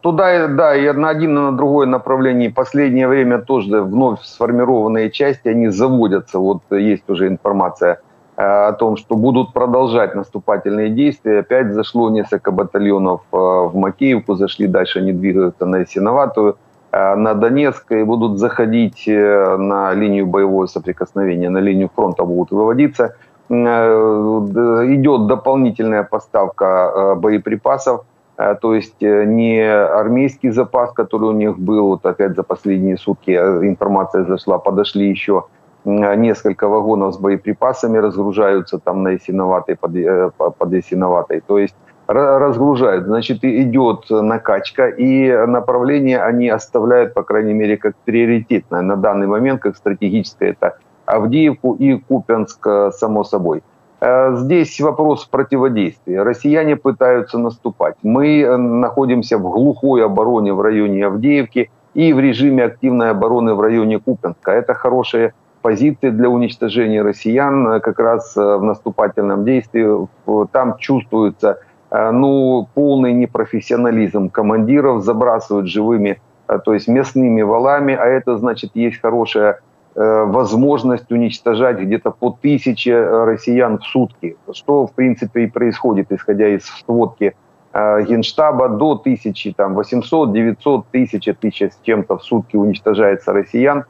Туда, 0.00 0.48
да, 0.48 0.74
и 0.74 0.92
на 0.92 1.10
один 1.10 1.38
и 1.38 1.40
на 1.40 1.52
другое 1.52 1.86
направление. 1.86 2.50
Последнее 2.50 3.06
время 3.06 3.38
тоже 3.38 3.80
вновь 3.80 4.18
сформированные 4.22 5.10
части, 5.10 5.48
они 5.48 5.70
заводятся. 5.70 6.38
Вот 6.38 6.62
есть 6.72 7.08
уже 7.08 7.28
информация 7.28 8.00
о 8.36 8.72
том, 8.72 8.96
что 8.98 9.16
будут 9.16 9.54
продолжать 9.54 10.14
наступательные 10.14 10.90
действия. 10.90 11.38
Опять 11.38 11.72
зашло 11.72 12.10
несколько 12.10 12.52
батальонов 12.52 13.22
э, 13.32 13.36
в 13.36 13.72
Макеевку, 13.74 14.34
зашли 14.34 14.66
дальше, 14.66 14.98
они 14.98 15.12
двигаются 15.12 15.64
на 15.64 15.76
Ясиноватую, 15.76 16.58
э, 16.92 17.14
на 17.14 17.32
Донецк 17.34 17.90
и 17.92 18.02
будут 18.02 18.38
заходить 18.38 19.04
на 19.06 19.94
линию 19.94 20.26
боевого 20.26 20.66
соприкосновения, 20.66 21.48
на 21.48 21.58
линию 21.58 21.90
фронта 21.94 22.24
будут 22.24 22.50
выводиться. 22.50 23.16
Идет 23.48 25.26
дополнительная 25.28 26.02
поставка 26.02 27.14
боеприпасов, 27.16 28.04
то 28.36 28.74
есть 28.74 29.00
не 29.00 29.62
армейский 29.62 30.50
запас, 30.50 30.92
который 30.92 31.28
у 31.28 31.32
них 31.32 31.56
был, 31.56 31.86
вот 31.86 32.04
опять 32.04 32.34
за 32.34 32.42
последние 32.42 32.98
сутки 32.98 33.30
информация 33.30 34.24
зашла, 34.24 34.58
подошли 34.58 35.08
еще 35.08 35.44
несколько 35.86 36.68
вагонов 36.68 37.14
с 37.14 37.18
боеприпасами 37.18 37.98
разгружаются 37.98 38.78
там 38.78 39.02
на 39.02 39.10
Ясиноватой, 39.10 39.76
под, 39.76 39.96
э, 39.96 40.30
под 40.36 40.72
Ясиноватой. 40.72 41.40
То 41.46 41.58
есть 41.58 41.74
разгружают, 42.08 43.06
значит, 43.06 43.44
идет 43.44 44.10
накачка, 44.10 44.88
и 44.88 45.46
направление 45.46 46.22
они 46.22 46.48
оставляют, 46.48 47.14
по 47.14 47.22
крайней 47.22 47.54
мере, 47.54 47.76
как 47.76 47.94
приоритетное 48.04 48.82
на 48.82 48.96
данный 48.96 49.26
момент, 49.26 49.60
как 49.60 49.76
стратегическое, 49.76 50.50
это 50.50 50.78
Авдеевку 51.04 51.74
и 51.74 51.98
Купянск, 51.98 52.66
э, 52.66 52.90
само 52.92 53.24
собой. 53.24 53.62
Э, 54.00 54.36
здесь 54.36 54.80
вопрос 54.80 55.24
противодействия. 55.24 56.22
Россияне 56.22 56.76
пытаются 56.76 57.38
наступать. 57.38 57.96
Мы 58.02 58.56
находимся 58.56 59.38
в 59.38 59.42
глухой 59.42 60.04
обороне 60.04 60.52
в 60.52 60.60
районе 60.60 61.06
Авдеевки, 61.06 61.70
и 61.96 62.12
в 62.12 62.20
режиме 62.20 62.64
активной 62.64 63.10
обороны 63.10 63.54
в 63.54 63.60
районе 63.60 63.98
Купенска. 63.98 64.52
Это 64.52 64.74
хорошие 64.74 65.32
позиции 65.66 66.10
для 66.10 66.28
уничтожения 66.28 67.02
россиян 67.02 67.80
как 67.80 67.98
раз 67.98 68.36
в 68.36 68.62
наступательном 68.62 69.44
действии. 69.44 70.06
Там 70.52 70.78
чувствуется 70.78 71.58
ну, 71.90 72.68
полный 72.74 73.12
непрофессионализм 73.12 74.30
командиров, 74.30 75.02
забрасывают 75.02 75.68
живыми, 75.68 76.20
то 76.64 76.74
есть 76.74 76.88
мясными 76.88 77.42
валами, 77.42 77.94
а 77.94 78.04
это 78.06 78.38
значит 78.38 78.70
есть 78.74 79.00
хорошая 79.00 79.60
Э, 79.98 80.24
возможность 80.26 81.10
уничтожать 81.10 81.78
где-то 81.78 82.10
по 82.10 82.30
тысяче 82.30 82.92
э, 82.92 83.24
россиян 83.24 83.78
в 83.78 83.84
сутки, 83.84 84.36
что 84.52 84.86
в 84.86 84.92
принципе 84.92 85.44
и 85.44 85.46
происходит, 85.46 86.12
исходя 86.12 86.48
из 86.48 86.66
сводки 86.66 87.34
э, 87.72 88.02
Генштаба, 88.02 88.68
до 88.68 88.96
тысячи, 88.96 89.54
там 89.54 89.72
800, 89.72 90.34
900, 90.34 90.86
тысячи, 90.88 91.32
тысяча 91.32 91.70
с 91.70 91.78
чем-то 91.82 92.18
в 92.18 92.22
сутки 92.24 92.56
уничтожается 92.56 93.32
россиян. 93.32 93.86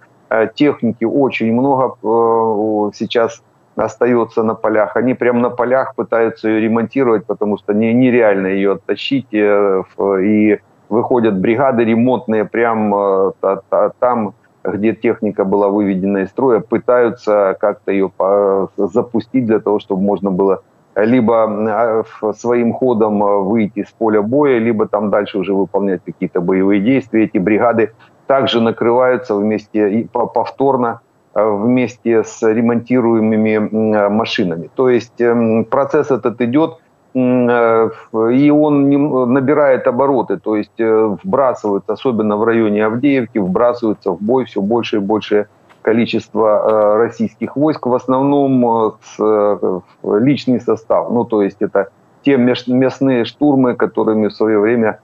Техники 0.55 1.05
очень 1.05 1.53
много 1.53 1.97
сейчас 2.95 3.43
остается 3.77 4.43
на 4.43 4.55
полях. 4.55 4.97
Они 4.97 5.15
прямо 5.15 5.41
на 5.41 5.51
полях 5.51 5.95
пытаются 5.95 6.49
ее 6.49 6.61
ремонтировать, 6.61 7.27
потому 7.27 7.59
что 7.59 7.75
не, 7.75 7.93
нереально 7.93 8.47
ее 8.49 8.73
оттащить. 8.73 9.29
И 9.33 10.59
выходят 10.89 11.39
бригады 11.39 11.85
ремонтные 11.85 12.45
прямо 12.45 13.33
там, 13.99 14.35
где 14.65 14.95
техника 14.95 15.45
была 15.45 15.69
выведена 15.69 16.19
из 16.19 16.31
строя, 16.31 16.61
пытаются 16.61 17.57
как-то 17.61 17.93
ее 17.93 18.11
запустить 18.77 19.47
для 19.47 19.61
того, 19.61 19.79
чтобы 19.79 20.03
можно 20.03 20.31
было 20.31 20.63
либо 20.97 22.05
своим 22.37 22.73
ходом 22.73 23.19
выйти 23.47 23.85
с 23.85 23.91
поля 23.93 24.23
боя, 24.23 24.59
либо 24.59 24.89
там 24.89 25.11
дальше 25.11 25.39
уже 25.39 25.53
выполнять 25.53 26.01
какие-то 26.05 26.41
боевые 26.41 26.81
действия. 26.81 27.25
Эти 27.25 27.37
бригады 27.39 27.93
также 28.27 28.61
накрываются 28.61 29.35
вместе 29.35 30.09
повторно 30.13 31.01
а, 31.35 31.49
вместе 31.49 32.25
с 32.25 32.43
ремонтируемыми 32.43 34.09
машинами. 34.09 34.71
То 34.75 34.89
есть 34.89 35.21
эм, 35.21 35.65
процесс 35.65 36.11
этот 36.11 36.41
идет, 36.41 36.79
Э, 37.17 37.91
и 38.13 38.51
он 38.51 38.91
набирает 39.33 39.87
обороты, 39.87 40.37
то 40.37 40.55
есть 40.55 40.79
э, 40.79 41.17
вбрасываются, 41.25 41.95
особенно 41.95 42.37
в 42.37 42.45
районе 42.45 42.85
Авдеевки, 42.85 43.39
вбрасываются 43.39 44.11
в 44.11 44.21
бой 44.21 44.45
все 44.45 44.61
больше 44.61 44.97
и 44.97 45.01
больше 45.01 45.49
количество 45.81 46.47
э, 46.47 46.97
российских 46.99 47.57
войск, 47.57 47.87
в 47.87 47.95
основном 47.95 48.97
личный 50.03 50.61
состав, 50.61 51.11
ну 51.11 51.25
то 51.25 51.43
есть 51.43 51.57
это 51.61 51.89
те 52.23 52.37
местные 52.37 53.25
штурмы, 53.25 53.77
которыми 53.77 54.27
в 54.29 54.35
свое 54.35 54.59
время 54.59 55.01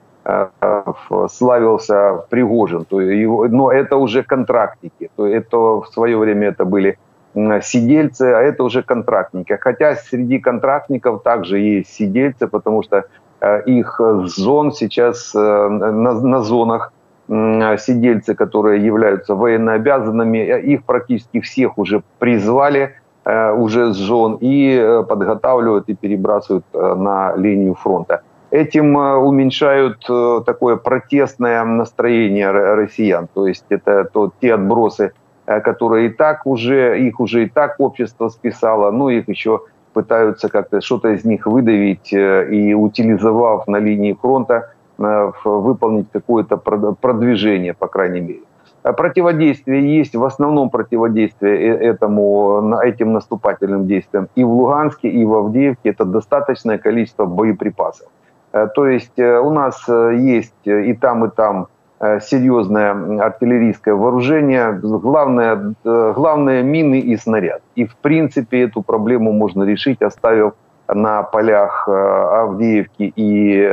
славился 1.31 2.25
Пригожин, 2.31 2.85
то 2.85 3.01
его, 3.01 3.49
но 3.49 3.73
это 3.73 3.97
уже 3.97 4.23
контрактники, 4.23 5.11
то 5.17 5.27
это 5.27 5.57
в 5.57 5.87
свое 5.93 6.17
время 6.17 6.49
это 6.49 6.65
были 6.65 6.97
сидельцы, 7.35 8.23
а 8.23 8.41
это 8.41 8.63
уже 8.65 8.83
контрактники. 8.83 9.57
Хотя 9.61 9.97
среди 9.97 10.39
контрактников 10.39 11.23
также 11.23 11.59
есть 11.59 11.95
сидельцы, 11.95 12.47
потому 12.47 12.83
что 12.83 13.05
э, 13.41 13.63
их 13.65 14.01
зон 14.25 14.73
сейчас 14.73 15.35
э, 15.35 15.39
на, 15.39 16.13
на 16.13 16.41
зонах 16.43 16.93
сидельцы, 17.29 18.35
которые 18.35 18.85
являются 18.85 19.35
военнообязанными, 19.35 20.39
э, 20.39 20.61
их 20.61 20.85
практически 20.85 21.41
всех 21.41 21.79
уже 21.79 22.03
призвали 22.19 22.97
уже 23.25 23.95
с 23.95 23.97
зон 23.99 24.39
и 24.41 25.05
подготавливают 25.09 25.89
и 25.89 25.95
перебрасывают 25.95 26.65
на 26.75 27.37
линию 27.37 27.75
фронта. 27.75 28.23
Этим 28.53 28.95
уменьшают 28.95 30.05
такое 30.45 30.77
протестное 30.77 31.65
настроение 31.65 32.51
россиян. 32.51 33.27
То 33.33 33.47
есть 33.47 33.65
это 33.71 34.05
то, 34.05 34.31
те 34.41 34.55
отбросы 34.55 35.13
Э, 35.45 35.61
которые 35.61 36.07
и 36.07 36.09
так 36.11 36.47
уже, 36.47 37.01
их 37.01 37.21
уже 37.21 37.45
и 37.45 37.49
так 37.49 37.81
общество 37.81 38.29
списало, 38.29 38.91
ну 38.91 39.09
их 39.09 39.29
еще 39.29 39.61
пытаются 39.93 40.49
как-то 40.49 40.81
что-то 40.81 41.09
из 41.09 41.25
них 41.25 41.47
выдавить 41.47 42.13
э, 42.13 42.49
и 42.51 42.75
утилизовав 42.75 43.67
на 43.67 43.79
линии 43.79 44.13
фронта, 44.13 44.71
э, 44.99 45.33
выполнить 45.45 46.07
какое-то 46.13 46.57
продвижение, 46.57 47.75
по 47.75 47.89
крайней 47.89 48.21
мере. 48.21 48.41
Противодействие 48.83 49.97
есть, 49.99 50.17
в 50.17 50.25
основном 50.25 50.71
противодействие 50.71 51.77
этому, 51.77 52.81
этим 52.83 53.13
наступательным 53.13 53.87
действиям 53.87 54.29
и 54.35 54.43
в 54.43 54.51
Луганске, 54.51 55.09
и 55.09 55.25
в 55.25 55.35
Авдеевке. 55.35 55.91
Это 55.91 56.05
достаточное 56.05 56.79
количество 56.79 57.25
боеприпасов. 57.25 58.09
То 58.53 58.87
есть 58.87 59.19
у 59.19 59.51
нас 59.51 59.89
есть 59.89 60.67
и 60.67 60.95
там, 60.95 61.25
и 61.25 61.31
там 61.31 61.69
Э, 62.05 62.19
серьезное 62.21 62.91
артиллерийское 63.21 63.95
вооружение, 63.95 64.73
главное, 64.73 65.75
э, 65.85 66.13
главное 66.17 66.63
мины 66.63 66.99
и 66.99 67.17
снаряд. 67.17 67.63
И 67.77 67.85
в 67.85 67.95
принципе 67.95 68.63
эту 68.63 68.83
проблему 68.83 69.33
можно 69.33 69.63
решить, 69.63 70.03
оставив 70.03 70.53
на 70.89 71.23
полях 71.23 71.85
э, 71.89 71.93
Авдеевки 71.93 73.13
и 73.17 73.69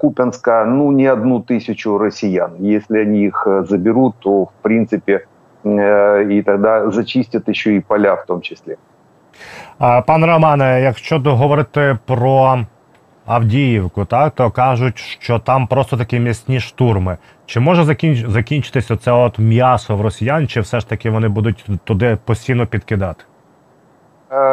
Купенска 0.00 0.64
ну 0.64 0.92
не 0.92 1.06
одну 1.06 1.40
тысячу 1.40 1.98
россиян. 1.98 2.52
Если 2.58 2.98
они 2.98 3.26
их 3.26 3.46
заберут, 3.68 4.14
то 4.18 4.44
в 4.44 4.52
принципе 4.62 5.26
и 5.64 6.42
тогда 6.46 6.90
зачистят 6.90 7.48
еще 7.48 7.76
и 7.76 7.80
поля 7.80 8.16
в 8.16 8.24
том 8.26 8.40
числе. 8.40 8.76
Пан 10.06 10.24
Романе, 10.24 10.80
якщо 10.80 11.18
говорити 11.18 11.98
про 12.06 12.66
Авдіївку, 13.27 14.05
так 14.05 14.33
то 14.35 14.51
кажуть, 14.51 14.97
що 15.19 15.39
там 15.39 15.67
просто 15.67 15.97
такі 15.97 16.19
м'ясні 16.19 16.59
штурми. 16.59 17.17
Чи 17.45 17.59
може 17.59 17.83
закінч... 17.83 18.25
закінчитися 18.27 18.97
це 18.97 19.11
от 19.11 19.39
м'ясо 19.39 19.95
в 19.95 20.01
росіян, 20.01 20.47
чи 20.47 20.61
все 20.61 20.79
ж 20.79 20.89
таки 20.89 21.09
вони 21.09 21.27
будуть 21.27 21.65
туди 21.83 22.17
постійно 22.25 22.67
підкидати? 22.67 23.23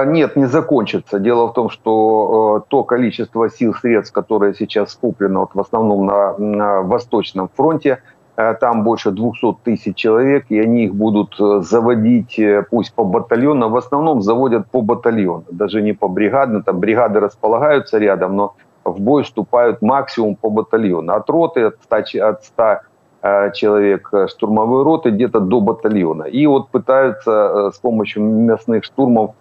Нет, 0.06 0.36
не 0.36 0.46
закончится. 0.46 1.18
Дело 1.18 1.46
в 1.46 1.54
том, 1.54 1.70
что 1.70 2.58
э, 2.58 2.68
то 2.68 2.84
количество 2.84 3.48
сил, 3.48 3.74
средств, 3.74 4.12
которое 4.12 4.52
сейчас 4.52 4.92
скуплено 4.92 5.40
вот 5.40 5.54
в 5.54 5.60
основном 5.60 6.04
на, 6.04 6.36
на 6.36 6.82
Восточном 6.82 7.48
фронте, 7.48 8.02
э, 8.36 8.54
там 8.60 8.84
больше 8.84 9.10
200 9.10 9.56
тысяч 9.64 9.96
человек, 9.96 10.44
и 10.50 10.60
они 10.60 10.84
их 10.84 10.94
будут 10.94 11.34
э, 11.40 11.62
заводить, 11.62 12.38
пусть 12.70 12.92
по 12.94 13.04
батальону, 13.04 13.70
в 13.70 13.76
основном 13.76 14.20
заводят 14.20 14.70
по 14.70 14.82
батальону, 14.82 15.44
даже 15.50 15.80
не 15.80 15.94
по 15.94 16.08
бригадно, 16.08 16.62
там 16.62 16.78
бригады 16.78 17.18
располагаются 17.18 17.96
рядом, 17.96 18.36
но 18.36 18.54
в 18.85 19.01
бой 19.01 19.23
вступают 19.23 19.81
максимум 19.81 20.35
по 20.35 20.49
батальону. 20.49 21.13
От 21.13 21.29
роты, 21.29 21.63
от 21.63 21.75
100, 21.83 21.95
от 22.27 22.43
100 22.45 22.79
э, 23.23 23.51
человек 23.53 24.09
э, 24.13 24.27
штурмовой 24.27 24.83
роты 24.83 25.09
где-то 25.09 25.39
до 25.39 25.59
батальона. 25.59 26.23
И 26.23 26.45
вот 26.47 26.69
пытаются 26.69 27.31
э, 27.31 27.71
с 27.73 27.79
помощью 27.79 28.23
мясных 28.23 28.83
штурмов 28.83 29.31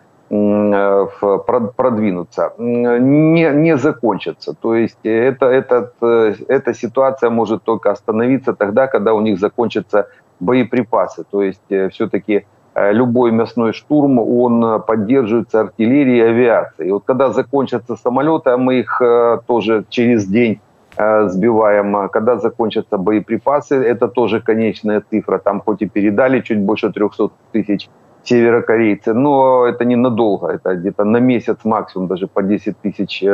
продвинуться. 1.77 2.55
Не, 2.59 3.51
не 3.51 3.77
закончится. 3.77 4.55
То 4.55 4.75
есть 4.75 4.99
это, 5.05 5.47
этот, 5.47 5.93
эта 6.03 6.75
ситуация 6.75 7.31
может 7.31 7.63
только 7.63 7.91
остановиться 7.91 8.55
тогда, 8.55 8.87
когда 8.87 9.13
у 9.13 9.21
них 9.21 9.39
закончатся 9.39 10.09
боеприпасы. 10.41 11.25
То 11.31 11.43
есть 11.43 11.63
все-таки 11.93 12.47
любой 12.75 13.31
мясной 13.31 13.73
штурм, 13.73 14.19
он 14.19 14.65
э, 14.65 14.79
поддерживается 14.81 15.61
артиллерией 15.61 16.19
и 16.19 16.23
авиацией. 16.23 16.89
И 16.89 16.93
вот 16.93 17.05
когда 17.05 17.31
закончатся 17.31 17.97
самолеты, 17.97 18.51
а 18.51 18.57
мы 18.57 18.81
их 18.81 19.01
э, 19.01 19.39
тоже 19.47 19.85
через 19.89 20.27
день 20.27 20.61
сбиваем, 20.97 22.09
когда 22.09 22.37
закончатся 22.37 22.99
боеприпасы, 22.99 23.75
это 23.75 24.07
тоже 24.07 24.41
конечная 24.41 25.03
цифра, 25.11 25.39
там 25.39 25.61
хоть 25.61 25.83
и 25.83 25.89
передали 25.89 26.41
чуть 26.41 26.61
больше 26.61 26.93
300 26.93 27.31
тысяч 27.51 27.89
северокорейцы, 28.23 29.13
но 29.13 29.67
это 29.67 29.85
ненадолго, 29.85 30.51
это 30.53 30.77
где-то 30.77 31.03
на 31.03 31.17
месяц 31.17 31.57
максимум, 31.65 32.07
даже 32.07 32.29
по 32.29 32.45
10 32.45 32.79
тысяч 32.79 33.25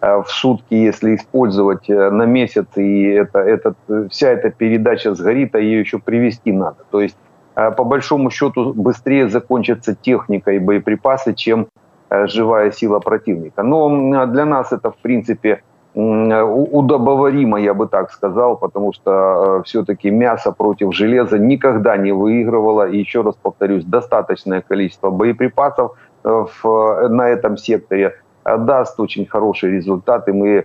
в 0.00 0.26
сутки, 0.28 0.72
если 0.72 1.14
использовать 1.14 1.90
на 1.90 2.24
месяц, 2.24 2.68
и 2.76 3.02
это, 3.02 3.38
это, 3.40 3.74
вся 4.08 4.30
эта 4.30 4.48
передача 4.48 5.14
сгорит, 5.14 5.54
а 5.54 5.58
ее 5.58 5.80
еще 5.80 5.98
привести 5.98 6.52
надо. 6.52 6.84
То 6.90 7.02
есть 7.02 7.18
Э, 7.33 7.33
по 7.54 7.84
большому 7.84 8.30
счету 8.30 8.72
быстрее 8.74 9.28
закончится 9.28 9.94
техника 9.94 10.52
и 10.52 10.58
боеприпасы, 10.58 11.34
чем 11.34 11.68
э, 12.10 12.26
живая 12.26 12.72
сила 12.72 12.98
противника. 12.98 13.62
Но 13.62 14.26
для 14.26 14.44
нас 14.44 14.72
это, 14.72 14.90
в 14.90 14.96
принципе, 14.96 15.62
удобоваримо, 15.94 17.60
я 17.60 17.72
бы 17.72 17.86
так 17.86 18.10
сказал, 18.10 18.56
потому 18.56 18.92
что 18.92 19.60
э, 19.60 19.62
все-таки 19.64 20.10
мясо 20.10 20.50
против 20.50 20.92
железа 20.92 21.38
никогда 21.38 21.96
не 21.96 22.10
выигрывало. 22.10 22.88
И 22.88 22.98
еще 22.98 23.22
раз 23.22 23.36
повторюсь, 23.36 23.84
достаточное 23.84 24.60
количество 24.60 25.10
боеприпасов 25.10 25.96
в, 26.24 27.08
на 27.08 27.28
этом 27.28 27.56
секторе 27.56 28.16
даст 28.44 28.98
очень 28.98 29.26
хорошие 29.26 29.72
результаты. 29.72 30.32
Мы 30.32 30.64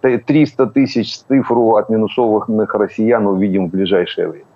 300 0.00 0.66
тысяч 0.66 1.18
цифру 1.18 1.76
от 1.76 1.88
минусовых 1.88 2.48
россиян 2.74 3.26
увидим 3.26 3.68
в 3.68 3.70
ближайшее 3.70 4.28
время. 4.28 4.49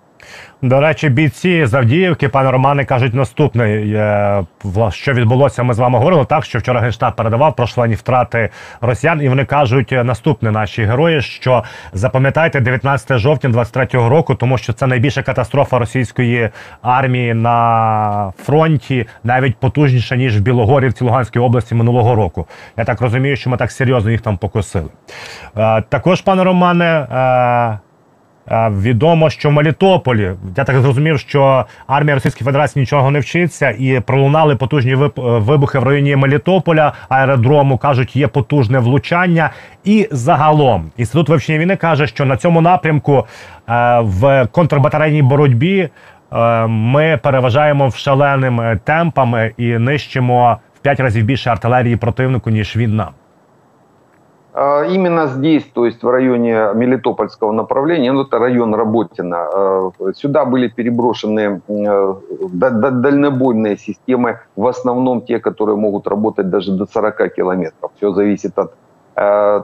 До 0.61 0.79
речі, 0.79 1.09
бійці 1.09 1.65
Завдіївки, 1.65 2.29
пане 2.29 2.51
Романе, 2.51 2.85
кажуть 2.85 3.13
наступне, 3.13 3.63
е, 3.65 4.91
що 4.91 5.13
відбулося. 5.13 5.63
Ми 5.63 5.73
з 5.73 5.79
вами 5.79 5.97
говорили 5.97 6.25
так, 6.25 6.45
що 6.45 6.59
вчора 6.59 6.79
генштаб 6.79 7.15
передавав 7.15 7.55
прошлені 7.55 7.95
втрати 7.95 8.49
росіян, 8.81 9.21
і 9.21 9.29
вони 9.29 9.45
кажуть 9.45 9.91
наступне 9.91 10.51
наші 10.51 10.83
герої. 10.83 11.21
Що 11.21 11.63
запам'ятайте 11.93 12.59
19 12.59 13.17
жовтня 13.17 13.49
23-го 13.49 14.09
року, 14.09 14.35
тому 14.35 14.57
що 14.57 14.73
це 14.73 14.87
найбільша 14.87 15.23
катастрофа 15.23 15.79
російської 15.79 16.49
армії 16.81 17.33
на 17.33 18.33
фронті, 18.43 19.07
навіть 19.23 19.55
потужніша 19.55 20.15
ніж 20.15 20.37
в 20.37 20.41
Білогорівці 20.41 21.03
Луганської 21.03 21.45
області 21.45 21.75
минулого 21.75 22.15
року. 22.15 22.47
Я 22.77 22.83
так 22.83 23.01
розумію, 23.01 23.35
що 23.35 23.49
ми 23.49 23.57
так 23.57 23.71
серйозно 23.71 24.11
їх 24.11 24.21
там 24.21 24.37
покосили. 24.37 24.89
Е, 25.57 25.81
також, 25.81 26.21
пане 26.21 26.43
Романе. 26.43 27.07
Е, 28.51 28.69
Відомо, 28.69 29.29
що 29.29 29.49
в 29.49 29.51
Мелітополі 29.51 30.31
я 30.57 30.63
так 30.63 30.79
зрозумів, 30.79 31.19
що 31.19 31.65
армія 31.87 32.15
Російської 32.15 32.45
Федерації 32.45 32.81
нічого 32.81 33.11
не 33.11 33.19
вчиться, 33.19 33.69
і 33.79 33.99
пролунали 33.99 34.55
потужні 34.55 34.95
вибухи 35.15 35.79
в 35.79 35.83
районі 35.83 36.15
Мелітополя. 36.15 36.93
Аеродрому 37.09 37.77
кажуть, 37.77 38.15
є 38.15 38.27
потужне 38.27 38.79
влучання. 38.79 39.49
І 39.83 40.07
загалом 40.11 40.91
інститут 40.97 41.29
вивчення 41.29 41.59
війни 41.59 41.75
каже, 41.75 42.07
що 42.07 42.25
на 42.25 42.37
цьому 42.37 42.61
напрямку 42.61 43.25
е, 43.69 43.99
в 43.99 44.47
контрбатарейній 44.51 45.21
боротьбі 45.21 45.89
е, 46.33 46.67
ми 46.67 47.19
переважаємо 47.23 47.87
в 47.87 47.95
шаленим 47.95 48.79
темпами 48.83 49.51
і 49.57 49.77
нищимо 49.77 50.57
в 50.75 50.79
п'ять 50.79 50.99
разів 50.99 51.25
більше 51.25 51.49
артилерії 51.49 51.95
противнику 51.95 52.49
ніж 52.49 52.75
він 52.75 52.95
нам. 52.95 53.09
А, 54.57 54.83
именно 54.83 55.27
здесь, 55.27 55.65
то 55.73 55.85
есть 55.85 56.01
в 56.01 56.09
районе 56.09 56.69
Мелитопольского 56.73 57.51
направления, 57.51 58.13
ну 58.13 58.21
это 58.21 58.39
район 58.39 58.73
Работина, 58.73 59.37
а, 59.37 59.91
сюда 60.15 60.45
были 60.45 60.69
переброшены 60.69 61.61
э, 61.67 62.13
дальнобойные 62.53 63.75
системы, 63.75 64.39
в 64.55 64.65
основном 64.67 65.23
те, 65.23 65.39
которые 65.39 65.75
могут 65.75 66.07
работать 66.07 66.49
даже 66.49 66.71
до 66.71 66.85
40 66.85 67.35
километров. 67.35 67.91
Все 67.97 68.13
зависит 68.13 68.57
от, 68.57 68.71
э, 69.17 69.61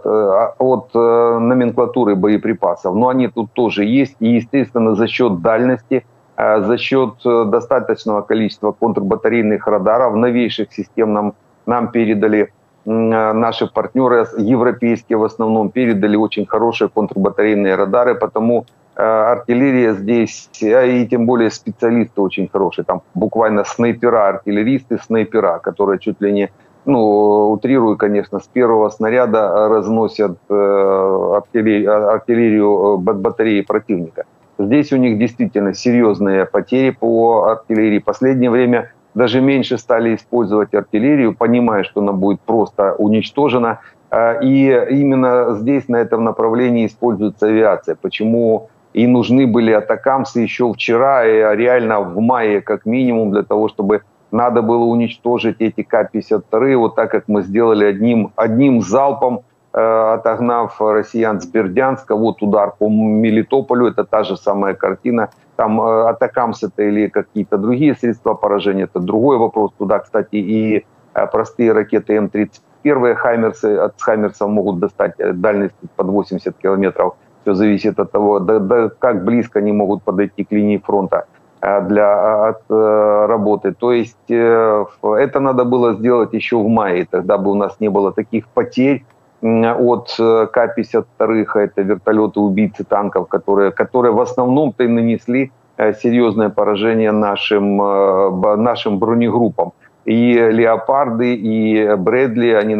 от 0.60 0.89
э, 0.93 1.39
номенклатуры 1.39 2.15
боеприпасов. 2.15 2.93
Но 2.93 3.08
они 3.08 3.30
тут 3.30 3.54
тоже 3.54 3.86
есть. 3.86 4.17
И, 4.19 4.27
естественно, 4.27 4.95
за 4.95 5.08
счет 5.08 5.41
дальности, 5.41 6.06
за 6.38 6.77
счет 6.77 7.13
достаточного 7.23 8.23
количества 8.23 8.73
контрбатарейных 8.73 9.67
радаров, 9.67 10.15
новейших 10.15 10.73
систем 10.73 11.13
нам, 11.13 11.34
нам 11.65 11.91
передали 11.91 12.51
наши 12.86 13.67
партнеры 13.67 14.28
европейские 14.38 15.17
в 15.17 15.24
основном 15.24 15.70
передали 15.70 16.15
очень 16.15 16.46
хорошие 16.46 16.89
контрбатарейные 16.89 17.76
радары, 17.76 18.15
потому 18.15 18.65
э, 18.96 19.02
артиллерия 19.02 19.94
здесь, 19.94 20.50
а 20.63 20.84
и 20.84 21.06
тем 21.06 21.26
более 21.26 21.52
специалисты 21.52 22.22
очень 22.22 22.48
хорошие, 22.48 22.86
там 22.86 23.02
буквально 23.13 23.63
снайпера, 23.63 24.30
артиллеристы, 24.30 24.98
снайпера, 24.98 25.60
которые 25.60 26.00
чуть 26.00 26.20
ли 26.22 26.32
не, 26.32 26.52
ну, 26.86 27.52
утрирую, 27.52 27.98
конечно, 27.98 28.39
с 28.39 28.48
первого 28.48 28.89
снаряда 28.89 29.70
разносят 29.70 30.38
э, 30.50 31.34
артиллерию, 31.36 32.10
артиллерию 32.10 32.98
батареи 32.98 33.62
противника. 33.62 34.26
Здесь 34.58 34.91
у 34.91 34.98
них 34.98 35.17
действительно 35.17 35.74
серьезные 35.74 36.46
потери 36.46 36.91
по 36.91 37.46
артиллерии. 37.46 38.00
Последнее 38.00 38.52
время 38.52 38.91
даже 39.13 39.41
меньше 39.41 39.78
стали 39.78 40.15
использовать 40.15 40.74
артиллерию, 40.74 41.36
понимая, 41.36 41.84
что 41.84 42.02
она 42.02 42.13
будет 42.13 42.41
просто 42.41 42.93
уничтожена. 42.93 43.80
А, 44.10 44.39
и 44.41 44.67
именно 44.89 45.56
здесь, 45.60 45.88
на 45.88 45.97
этом 45.97 46.24
направлении, 46.24 46.86
используется 46.86 47.47
авиация. 47.47 47.95
Почему 47.95 48.69
и 48.93 49.08
нужны 49.08 49.47
были 49.47 49.71
атакамсы 49.71 50.41
еще 50.41 50.71
вчера, 50.74 51.26
и 51.26 51.56
реально 51.56 52.02
в 52.02 52.19
мае 52.19 52.62
как 52.62 52.86
минимум, 52.86 53.32
для 53.32 53.43
того, 53.43 53.69
чтобы 53.69 54.02
надо 54.32 54.62
было 54.62 54.84
уничтожить 54.86 55.58
эти 55.60 55.84
К-52, 55.84 56.76
вот 56.76 56.95
так, 56.95 57.12
как 57.12 57.28
мы 57.28 57.41
сделали 57.41 57.86
одним, 57.86 58.32
одним 58.36 58.82
залпом, 58.82 59.38
э, 59.38 59.41
отогнав 59.73 60.81
россиян 60.81 61.39
с 61.39 61.45
Бердянска. 61.45 62.15
Вот 62.15 62.41
удар 62.41 62.73
по 62.77 62.89
Мелитополю, 62.89 63.88
это 63.88 64.03
та 64.03 64.23
же 64.23 64.38
самая 64.38 64.73
картина 64.73 65.29
там 65.62 65.79
э, 65.79 66.10
атакамс 66.10 66.63
это 66.63 66.81
или 66.81 67.07
какие-то 67.07 67.57
другие 67.57 67.95
средства 67.95 68.34
поражения, 68.34 68.84
это 68.84 68.99
другой 68.99 69.38
вопрос. 69.38 69.71
Туда, 69.77 69.99
кстати, 69.99 70.36
и 70.36 70.86
э, 71.13 71.27
простые 71.27 71.73
ракеты 71.73 72.13
М-31, 72.15 73.15
Хаймерсы, 73.15 73.77
от 73.77 74.01
Хаймерсов 74.01 74.49
могут 74.49 74.79
достать 74.79 75.13
э, 75.19 75.34
дальность 75.34 75.75
под 75.95 76.07
80 76.07 76.57
километров. 76.57 77.13
Все 77.43 77.53
зависит 77.53 77.99
от 77.99 78.12
того, 78.12 78.39
до, 78.39 78.60
до, 78.60 78.89
как 78.89 79.23
близко 79.23 79.60
они 79.60 79.71
могут 79.71 80.03
подойти 80.03 80.43
к 80.43 80.51
линии 80.51 80.77
фронта 80.77 81.25
для 81.62 82.47
от, 82.49 82.63
работы. 82.69 83.71
То 83.71 83.91
есть 83.91 84.17
это 84.27 85.39
надо 85.39 85.63
было 85.63 85.93
сделать 85.93 86.34
еще 86.34 86.57
в 86.57 86.67
мае, 86.67 87.05
тогда 87.12 87.38
бы 87.38 87.51
у 87.51 87.55
нас 87.55 87.79
не 87.79 87.89
было 87.89 88.12
таких 88.12 88.47
потерь 88.47 89.03
от 89.41 90.15
э, 90.19 90.47
К-52, 90.54 91.45
а 91.54 91.60
это 91.60 91.82
вертолеты-убийцы 91.82 92.84
танков, 92.84 93.27
которые, 93.27 93.71
которые 93.71 94.12
в 94.13 94.21
основном-то 94.21 94.84
и 94.84 94.88
нанесли 94.88 95.51
э, 95.77 95.93
серьезное 95.93 96.49
поражение 96.49 97.12
нашим, 97.12 97.82
э, 97.82 98.56
нашим 98.58 98.99
бронегруппам. 98.99 99.73
И 100.06 100.34
«Леопарды», 100.34 101.36
и 101.36 101.95
«Брэдли», 101.95 102.51
они 102.54 102.75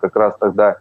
как 0.00 0.14
раз 0.14 0.36
тогда 0.38 0.76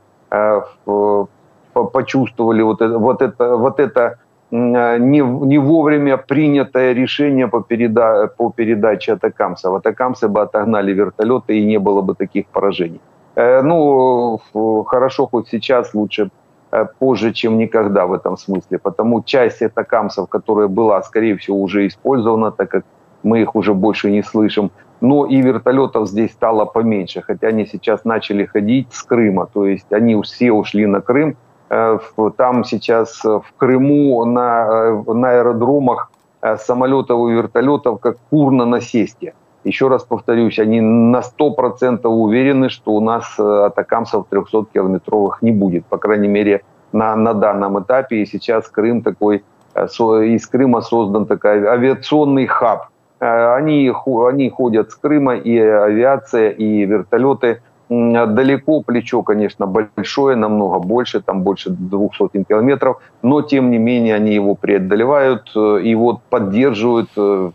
почувствовали 1.73 2.61
вот 2.61 2.81
это, 2.81 2.99
вот 2.99 3.21
это, 3.23 3.55
вот 3.55 3.79
это 3.79 4.19
не, 4.51 5.21
не 5.21 5.57
вовремя 5.57 6.17
принятое 6.17 6.93
решение 6.93 7.47
по, 7.47 7.61
переда, 7.61 8.27
по 8.37 8.51
передаче 8.51 9.13
атакамсов. 9.13 9.73
Атакамсы 9.75 10.27
бы 10.27 10.41
отогнали 10.41 10.93
вертолеты, 10.93 11.57
и 11.57 11.65
не 11.65 11.79
было 11.79 12.01
бы 12.01 12.13
таких 12.13 12.45
поражений. 12.47 13.01
Э, 13.39 13.61
ну, 13.61 14.37
хорошо 14.85 15.27
хоть 15.27 15.47
сейчас, 15.47 15.93
лучше 15.93 16.29
э, 16.71 16.85
позже, 16.99 17.31
чем 17.31 17.57
никогда 17.57 18.05
в 18.05 18.11
этом 18.11 18.35
смысле. 18.35 18.79
Потому 18.79 19.23
часть 19.23 19.61
атакамсов, 19.61 20.27
которая 20.27 20.67
была, 20.67 21.01
скорее 21.03 21.37
всего, 21.37 21.61
уже 21.61 21.87
использована, 21.87 22.51
так 22.51 22.69
как 22.69 22.83
мы 23.23 23.41
их 23.41 23.55
уже 23.55 23.73
больше 23.73 24.11
не 24.11 24.23
слышим. 24.23 24.71
Но 24.99 25.25
и 25.25 25.41
вертолетов 25.41 26.09
здесь 26.09 26.33
стало 26.33 26.65
поменьше, 26.65 27.21
хотя 27.21 27.47
они 27.47 27.65
сейчас 27.65 28.03
начали 28.03 28.45
ходить 28.45 28.87
с 28.91 29.03
Крыма. 29.03 29.45
То 29.45 29.65
есть 29.65 29.93
они 29.93 30.21
все 30.21 30.51
ушли 30.51 30.85
на 30.85 30.99
Крым. 30.99 31.37
Э, 31.69 31.97
там 32.35 32.65
сейчас 32.65 33.23
в 33.23 33.45
Крыму 33.55 34.25
на, 34.25 35.01
на 35.13 35.29
аэродромах 35.29 36.11
самолетов 36.57 37.29
и 37.29 37.33
вертолетов 37.33 38.01
как 38.01 38.17
кур 38.29 38.51
на 38.51 38.65
насесте. 38.65 39.33
Еще 39.63 39.87
раз 39.87 40.03
повторюсь, 40.03 40.59
они 40.59 40.81
на 40.81 41.21
100% 41.21 42.07
уверены, 42.07 42.69
что 42.69 42.91
у 42.91 43.01
нас 43.01 43.35
э, 43.37 43.43
атакамсов 43.43 44.27
300-километровых 44.31 45.39
не 45.41 45.51
будет. 45.51 45.85
По 45.85 45.97
крайней 45.97 46.29
мере, 46.29 46.61
на, 46.91 47.15
на 47.15 47.33
данном 47.33 47.79
этапе. 47.81 48.21
И 48.21 48.25
сейчас 48.25 48.67
Крым 48.69 49.01
такой, 49.01 49.43
э, 49.73 49.85
из 49.85 50.47
Крыма 50.47 50.81
создан 50.81 51.25
такой 51.25 51.65
авиационный 51.65 52.47
хаб. 52.47 52.87
Э, 53.19 53.55
они, 53.55 53.91
они 54.05 54.49
ходят 54.49 54.91
с 54.91 54.95
Крыма, 54.95 55.35
и 55.35 55.57
авиация, 55.57 56.49
и 56.51 56.85
вертолеты– 56.85 57.61
далеко 57.89 58.81
плечо, 58.81 59.23
конечно, 59.23 59.65
большое, 59.65 60.35
намного 60.35 60.79
больше, 60.79 61.21
там 61.21 61.41
больше 61.41 61.71
двух 61.71 62.15
сотен 62.15 62.45
километров, 62.45 63.01
но 63.23 63.41
тем 63.41 63.71
не 63.71 63.79
менее 63.79 64.15
они 64.15 64.33
его 64.33 64.55
преодолевают 64.55 65.51
э, 65.55 65.81
и 65.81 65.95
вот 65.95 66.21
поддерживают, 66.29 67.09
э, 67.17 67.51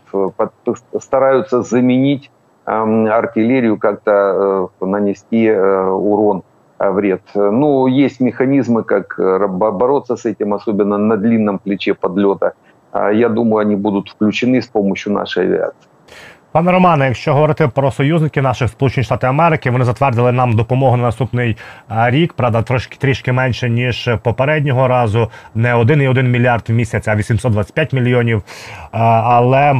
стараются 1.00 1.62
заменить 1.62 2.30
артиллерию, 2.64 3.78
как-то 3.78 4.70
э, 4.80 4.84
нанести 4.84 5.50
урон, 5.52 6.42
вред. 6.78 7.22
Ну, 7.34 7.86
есть 7.86 8.20
механизмы, 8.20 8.82
как 8.82 9.16
бороться 9.18 10.16
с 10.16 10.24
этим, 10.24 10.54
особенно 10.54 10.98
на 10.98 11.16
длинном 11.16 11.58
плече 11.58 11.94
подлета. 11.94 12.54
Я 12.92 13.28
думаю, 13.28 13.58
они 13.58 13.76
будут 13.76 14.08
включены 14.08 14.60
с 14.60 14.66
помощью 14.66 15.12
нашей 15.12 15.44
авиации. 15.44 15.88
Пане 16.54 16.72
Романе, 16.72 17.04
якщо 17.04 17.34
говорити 17.34 17.68
про 17.68 17.90
союзників 17.90 18.42
наших 18.42 18.70
Сполучені 18.70 19.04
Штати 19.04 19.26
Америки, 19.26 19.70
вони 19.70 19.84
затвердили 19.84 20.32
нам 20.32 20.52
допомогу 20.52 20.96
на 20.96 21.02
наступний 21.02 21.56
рік. 21.88 22.32
Правда, 22.32 22.62
трошки 22.62 22.96
трішки 22.96 23.32
менше 23.32 23.70
ніж 23.70 24.10
попереднього 24.22 24.88
разу. 24.88 25.30
Не 25.54 25.74
1,1 25.74 26.22
мільярд 26.22 26.64
в 26.68 26.72
місяць, 26.72 27.08
а 27.08 27.16
825 27.16 27.92
мільйонів. 27.92 28.42
Але 28.90 29.70
е, 29.70 29.74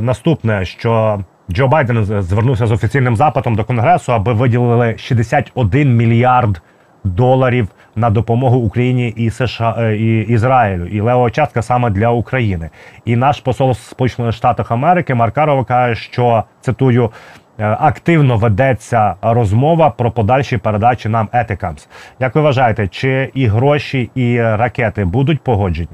наступне, 0.00 0.64
що 0.64 1.20
Джо 1.50 1.68
Байден 1.68 2.04
звернувся 2.04 2.66
з 2.66 2.72
офіційним 2.72 3.16
запитом 3.16 3.54
до 3.54 3.64
конгресу, 3.64 4.12
аби 4.12 4.32
виділили 4.32 4.94
61 4.98 5.96
мільярд 5.96 6.62
доларів 7.06 7.68
на 7.96 8.10
допомогу 8.10 8.56
Україні 8.56 9.08
і 9.08 9.30
США 9.30 9.76
е, 9.78 9.96
і 9.96 10.20
Ізраїлю, 10.20 10.86
і 10.86 11.00
лева 11.00 11.30
частка 11.30 11.62
саме 11.62 11.90
для 11.90 12.10
України. 12.10 12.70
І 13.04 13.16
наш 13.16 13.40
посол 13.40 13.74
Сполучених 13.74 14.32
Штатів 14.32 14.66
Америки 14.68 15.14
Маркарова 15.14 15.64
каже, 15.64 15.94
що 15.94 16.44
цитую. 16.60 17.10
«Е, 17.58 17.76
активно 17.80 18.36
ведеться 18.36 19.14
розмова 19.22 19.90
про 19.90 20.10
подальші 20.10 20.56
передачі 20.56 21.08
нам 21.08 21.28
етикамс. 21.32 21.88
Як 22.20 22.34
ви 22.34 22.40
вважаєте, 22.40 22.88
чи 22.88 23.30
і 23.34 23.46
гроші, 23.46 24.10
і 24.14 24.42
ракети 24.42 25.04
будуть 25.04 25.40
погоджені? 25.40 25.88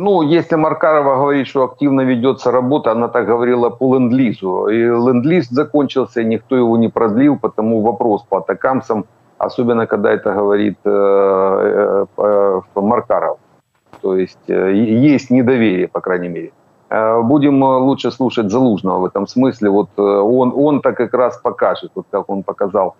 Ну, 0.00 0.22
если 0.22 0.56
Маркарова 0.56 1.16
говорит, 1.16 1.48
что 1.48 1.64
активно 1.64 2.02
ведется 2.02 2.52
работа, 2.52 2.92
она 2.92 3.08
так 3.08 3.26
говорила 3.26 3.70
по 3.70 3.94
ленд-лизу. 3.94 4.68
И 4.68 4.90
ленд-лиз 4.90 5.48
закончился, 5.50 6.22
никто 6.22 6.56
его 6.56 6.78
не 6.78 6.88
продлил, 6.88 7.36
потому 7.36 7.80
вопрос 7.82 8.22
по 8.22 8.38
атакамсам, 8.38 9.06
особенно 9.38 9.86
когда 9.86 10.10
это 10.10 10.34
говорит 10.34 10.78
э, 10.84 10.90
э, 10.90 12.06
э, 12.16 12.60
Маркаров. 12.74 13.38
То 14.02 14.16
есть 14.16 14.48
есть 14.48 15.30
недоверие, 15.30 15.88
по 15.88 16.00
крайней 16.00 16.28
мере. 16.28 16.52
Будем 17.22 17.62
лучше 17.62 18.10
слушать 18.10 18.50
Залужного 18.50 18.98
в 18.98 19.04
этом 19.04 19.26
смысле. 19.26 19.70
Вот 19.70 19.88
э, 19.98 20.02
он, 20.02 20.52
он-то 20.56 20.92
как 20.92 21.14
раз 21.14 21.38
покажет, 21.38 21.90
вот 21.94 22.06
как 22.10 22.30
он 22.30 22.42
показал 22.42 22.94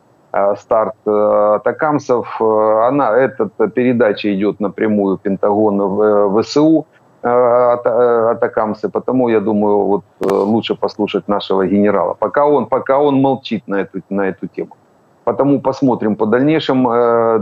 старт 0.57 0.95
атакамсов. 1.07 2.41
Она, 2.41 3.17
эта 3.17 3.49
передача 3.75 4.29
идет 4.35 4.61
напрямую 4.61 5.17
Пентагон 5.17 5.81
в 5.81 6.43
ВСУ 6.43 6.87
атакамсы, 7.23 8.91
потому 8.91 9.29
я 9.29 9.41
думаю, 9.41 9.79
вот 9.79 10.05
лучше 10.21 10.75
послушать 10.75 11.29
нашего 11.29 11.67
генерала. 11.67 12.15
Пока 12.15 12.47
он, 12.47 12.67
пока 12.67 12.99
он 12.99 13.23
молчит 13.23 13.67
на 13.67 13.77
эту, 13.77 14.03
на 14.11 14.29
эту 14.29 14.47
тему. 14.49 14.77
Потому 15.29 15.61
посмотрим 15.61 16.17
по 16.17 16.27
дальнейшим 16.27 16.85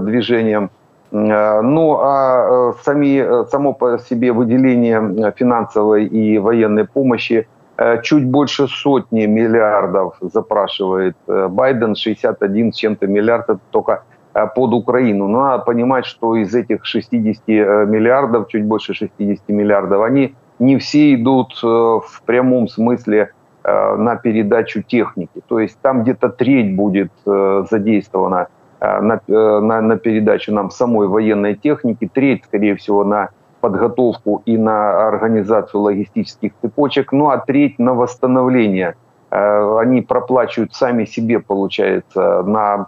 движениям. 0.04 0.70
Ну, 1.12 1.98
а 2.02 2.72
сами, 2.82 3.46
само 3.50 3.72
по 3.72 3.98
себе 3.98 4.32
выделение 4.32 5.32
финансовой 5.36 6.06
и 6.06 6.38
военной 6.38 6.84
помощи– 6.84 7.46
Э, 7.78 8.00
чуть 8.02 8.24
больше 8.24 8.68
сотни 8.68 9.26
миллиардов 9.26 10.16
запрашивает 10.20 11.16
э, 11.26 11.48
Байден, 11.48 11.94
61 11.94 12.72
с 12.72 12.76
чем-то 12.76 13.06
миллиардов 13.06 13.58
только 13.70 14.02
э, 14.32 14.46
под 14.54 14.72
Украину. 14.72 15.28
Но 15.28 15.42
надо 15.42 15.64
понимать, 15.64 16.06
что 16.06 16.36
из 16.36 16.54
этих 16.54 16.86
60 16.86 17.46
миллиардов, 17.48 18.48
чуть 18.48 18.64
больше 18.64 18.94
60 18.94 19.48
миллиардов, 19.48 20.02
они 20.02 20.34
не 20.58 20.78
все 20.78 21.14
идут 21.14 21.62
в 21.62 22.22
прямом 22.24 22.66
смысле 22.68 23.32
на 23.66 24.14
передачу 24.16 24.82
техники. 24.82 25.42
То 25.48 25.58
есть 25.58 25.76
там 25.82 26.04
где-то 26.04 26.28
треть 26.28 26.76
будет 26.76 27.10
задействована 27.24 28.46
на, 28.80 29.20
на, 29.26 29.80
на 29.80 29.96
передачу 29.96 30.52
нам 30.52 30.70
самой 30.70 31.08
военной 31.08 31.56
техники, 31.56 32.08
треть, 32.12 32.44
скорее 32.44 32.76
всего, 32.76 33.02
на 33.02 33.30
подготовку 33.60 34.42
и 34.46 34.56
на 34.56 35.08
организацию 35.08 35.80
логистических 35.80 36.52
цепочек, 36.62 37.12
ну 37.12 37.30
а 37.30 37.38
треть 37.38 37.78
на 37.78 37.94
восстановление. 37.94 38.94
Э, 39.30 39.78
они 39.78 40.02
проплачивают 40.02 40.72
сами 40.74 41.04
себе, 41.04 41.40
получается, 41.40 42.42
на 42.42 42.86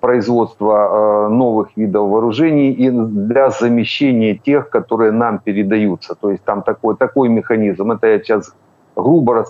производство 0.00 1.26
э, 1.26 1.28
новых 1.28 1.76
видов 1.76 2.08
вооружений 2.08 2.72
и 2.72 2.90
для 2.90 3.50
замещения 3.50 4.34
тех, 4.34 4.68
которые 4.68 5.12
нам 5.12 5.38
передаются. 5.38 6.16
То 6.20 6.30
есть 6.30 6.42
там 6.42 6.62
такой, 6.62 6.96
такой 6.96 7.28
механизм. 7.28 7.92
Это 7.92 8.08
я 8.08 8.18
сейчас 8.18 8.52
грубо 8.96 9.44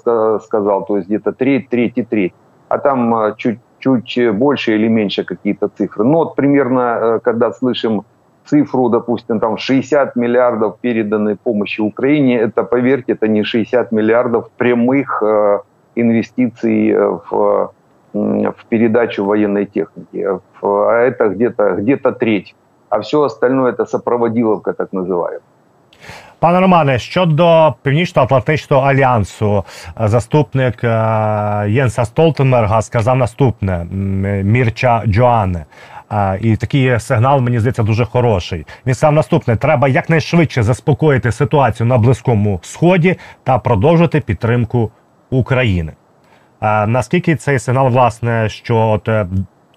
сказал, 0.44 0.84
то 0.84 0.96
есть 0.96 1.08
где-то 1.08 1.32
треть, 1.32 1.68
треть 1.68 1.98
и 1.98 2.02
треть. 2.02 2.34
А 2.68 2.78
там 2.78 3.14
э, 3.14 3.34
чуть, 3.36 3.58
чуть 3.78 4.18
больше 4.34 4.74
или 4.74 4.88
меньше 4.88 5.24
какие-то 5.24 5.68
цифры. 5.68 6.04
Ну 6.04 6.14
вот 6.14 6.34
примерно, 6.34 7.20
когда 7.22 7.52
слышим 7.52 8.04
цифру, 8.46 8.88
допустим, 8.88 9.40
там 9.40 9.56
60 9.56 10.16
миллиардов 10.16 10.78
переданной 10.80 11.36
помощи 11.36 11.80
Украине, 11.80 12.38
это, 12.38 12.64
поверьте, 12.64 13.12
это 13.12 13.28
не 13.28 13.44
60 13.44 13.92
миллиардов 13.92 14.50
прямых 14.56 15.22
э, 15.22 15.60
инвестиций 15.94 16.90
э, 16.90 17.18
в, 17.30 17.72
в 18.12 18.64
передачу 18.68 19.24
военной 19.24 19.66
техники. 19.66 20.26
А 20.62 20.98
это 21.00 21.28
где-то 21.28 21.76
где 21.76 21.96
треть. 21.96 22.54
А 22.88 23.00
все 23.00 23.22
остальное 23.22 23.72
это 23.72 23.84
сопроводиловка, 23.84 24.72
так 24.72 24.92
называемая. 24.92 25.42
Пане 26.38 26.60
Романе, 26.60 26.98
щодо 26.98 27.74
Північно-Атлантичного 27.82 28.86
альянсу, 28.86 29.64
заступник 30.00 30.84
Єнса 31.68 32.04
Столтенберга 32.04 32.82
сказав 32.82 33.16
наступне: 33.16 33.84
Мірча 34.44 35.02
Джоане. 35.06 35.64
І 36.40 36.56
такий 36.56 37.00
сигнал 37.00 37.40
мені 37.40 37.58
здається 37.58 37.82
дуже 37.82 38.04
хороший. 38.04 38.66
Він 38.86 38.94
сам 38.94 39.14
наступне: 39.14 39.56
треба 39.56 39.88
якнайшвидше 39.88 40.62
заспокоїти 40.62 41.32
ситуацію 41.32 41.86
на 41.86 41.98
близькому 41.98 42.60
сході 42.62 43.16
та 43.44 43.58
продовжити 43.58 44.20
підтримку 44.20 44.90
України. 45.30 45.92
Наскільки 46.86 47.36
цей 47.36 47.58
сигнал, 47.58 47.88
власне, 47.88 48.48
що 48.48 48.76
от 48.76 49.08
е, 49.08 49.26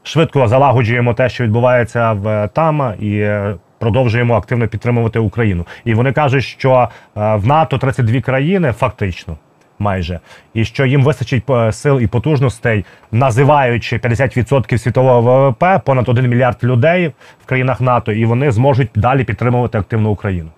швидко 0.04 0.48
залагоджуємо 0.48 1.14
те, 1.14 1.30
що 1.30 1.44
відбувається 1.44 2.12
в 2.12 2.50
там, 2.54 2.94
і 3.00 3.20
е, 3.20 3.56
продовжуємо 3.80 4.36
активно 4.36 4.68
підтримувати 4.68 5.20
Україну. 5.20 5.66
І 5.86 5.94
вони 5.94 6.12
кажуть, 6.12 6.44
що 6.44 6.90
е, 7.18 7.36
в 7.36 7.48
НАТО 7.48 7.78
32 7.78 8.22
країни 8.22 8.72
фактично 8.72 9.38
майже, 9.80 10.20
і 10.54 10.66
що 10.66 10.86
їм 10.86 11.04
вистачить 11.04 11.50
е, 11.50 11.72
сил 11.72 12.00
і 12.00 12.08
потужностей, 12.08 12.86
називаючи 13.12 13.98
50% 13.98 14.78
світового 14.78 15.22
ВВП, 15.22 15.86
понад 15.86 16.10
1 16.10 16.28
мільярд 16.28 16.64
людей 16.64 17.12
в 17.44 17.46
країнах 17.46 17.82
НАТО, 17.82 18.12
і 18.12 18.26
вони 18.26 18.52
зможуть 18.52 18.90
далі 18.96 19.24
підтримувати 19.24 19.78
активну 19.78 20.10
Україну. 20.10 20.50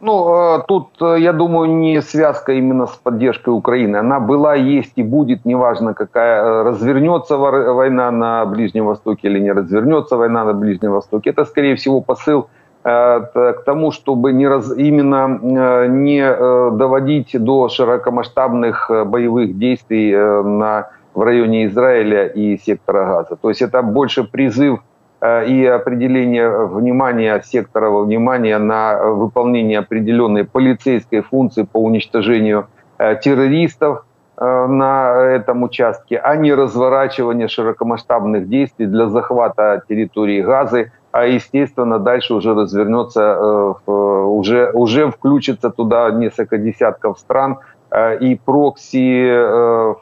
Ну, 0.00 0.34
е, 0.34 0.62
тут, 0.68 0.86
е, 1.02 1.20
я 1.20 1.32
думаю, 1.32 1.68
не 1.70 2.02
связка 2.02 2.52
именно 2.52 2.86
с 2.86 2.96
поддержкой 2.96 3.50
Украины. 3.50 3.96
Она 3.96 4.20
была, 4.20 4.54
есть 4.54 4.92
и 4.98 5.02
будет, 5.02 5.44
неважно, 5.44 5.94
какая 5.94 6.64
развернется 6.64 7.36
война 7.36 8.10
на 8.10 8.46
Ближнем 8.46 8.86
Востоке 8.86 9.28
или 9.28 9.40
не 9.40 9.52
развернется 9.52 10.16
война 10.16 10.44
на 10.44 10.52
Ближнем 10.52 10.92
Востоке. 10.92 11.30
Это, 11.30 11.44
скорее 11.44 11.74
всего, 11.74 12.00
посыл 12.00 12.46
Э, 12.84 13.20
к 13.34 13.64
тому, 13.64 13.90
чтобы 13.90 14.32
не 14.32 14.48
раз, 14.48 14.72
именно 14.76 15.38
э, 15.42 15.86
не 15.88 16.20
э, 16.20 16.70
доводить 16.72 17.36
до 17.38 17.68
широкомасштабных 17.68 18.90
боевых 19.06 19.58
действий 19.58 20.16
на, 20.16 20.88
в 21.14 21.22
районе 21.22 21.66
Израиля 21.66 22.26
и 22.26 22.56
сектора 22.56 23.04
Газа. 23.06 23.36
То 23.36 23.48
есть 23.48 23.62
это 23.62 23.82
больше 23.82 24.24
призыв 24.24 24.80
и 25.20 25.64
определение 25.66 26.66
внимания 26.66 27.42
сектора 27.44 27.90
внимания 27.90 28.58
на 28.58 29.02
выполнение 29.02 29.80
определенной 29.80 30.44
полицейской 30.44 31.22
функции 31.22 31.64
по 31.64 31.78
уничтожению 31.78 32.68
террористов 32.98 34.04
на 34.36 35.16
этом 35.16 35.64
участке, 35.64 36.18
а 36.18 36.36
не 36.36 36.54
разворачивание 36.54 37.48
широкомасштабных 37.48 38.48
действий 38.48 38.86
для 38.86 39.08
захвата 39.08 39.82
территории 39.88 40.40
Газы 40.40 40.92
а 41.10 41.24
естественно 41.24 41.98
дальше 41.98 42.34
уже 42.34 42.54
развернется, 42.54 43.20
э, 43.20 43.74
уже, 43.90 44.70
уже 44.72 45.10
включится 45.10 45.70
туда 45.70 46.10
несколько 46.10 46.58
десятков 46.58 47.18
стран, 47.18 47.58
э, 47.90 48.18
и 48.18 48.36
прокси, 48.36 49.26
э, 49.30 49.94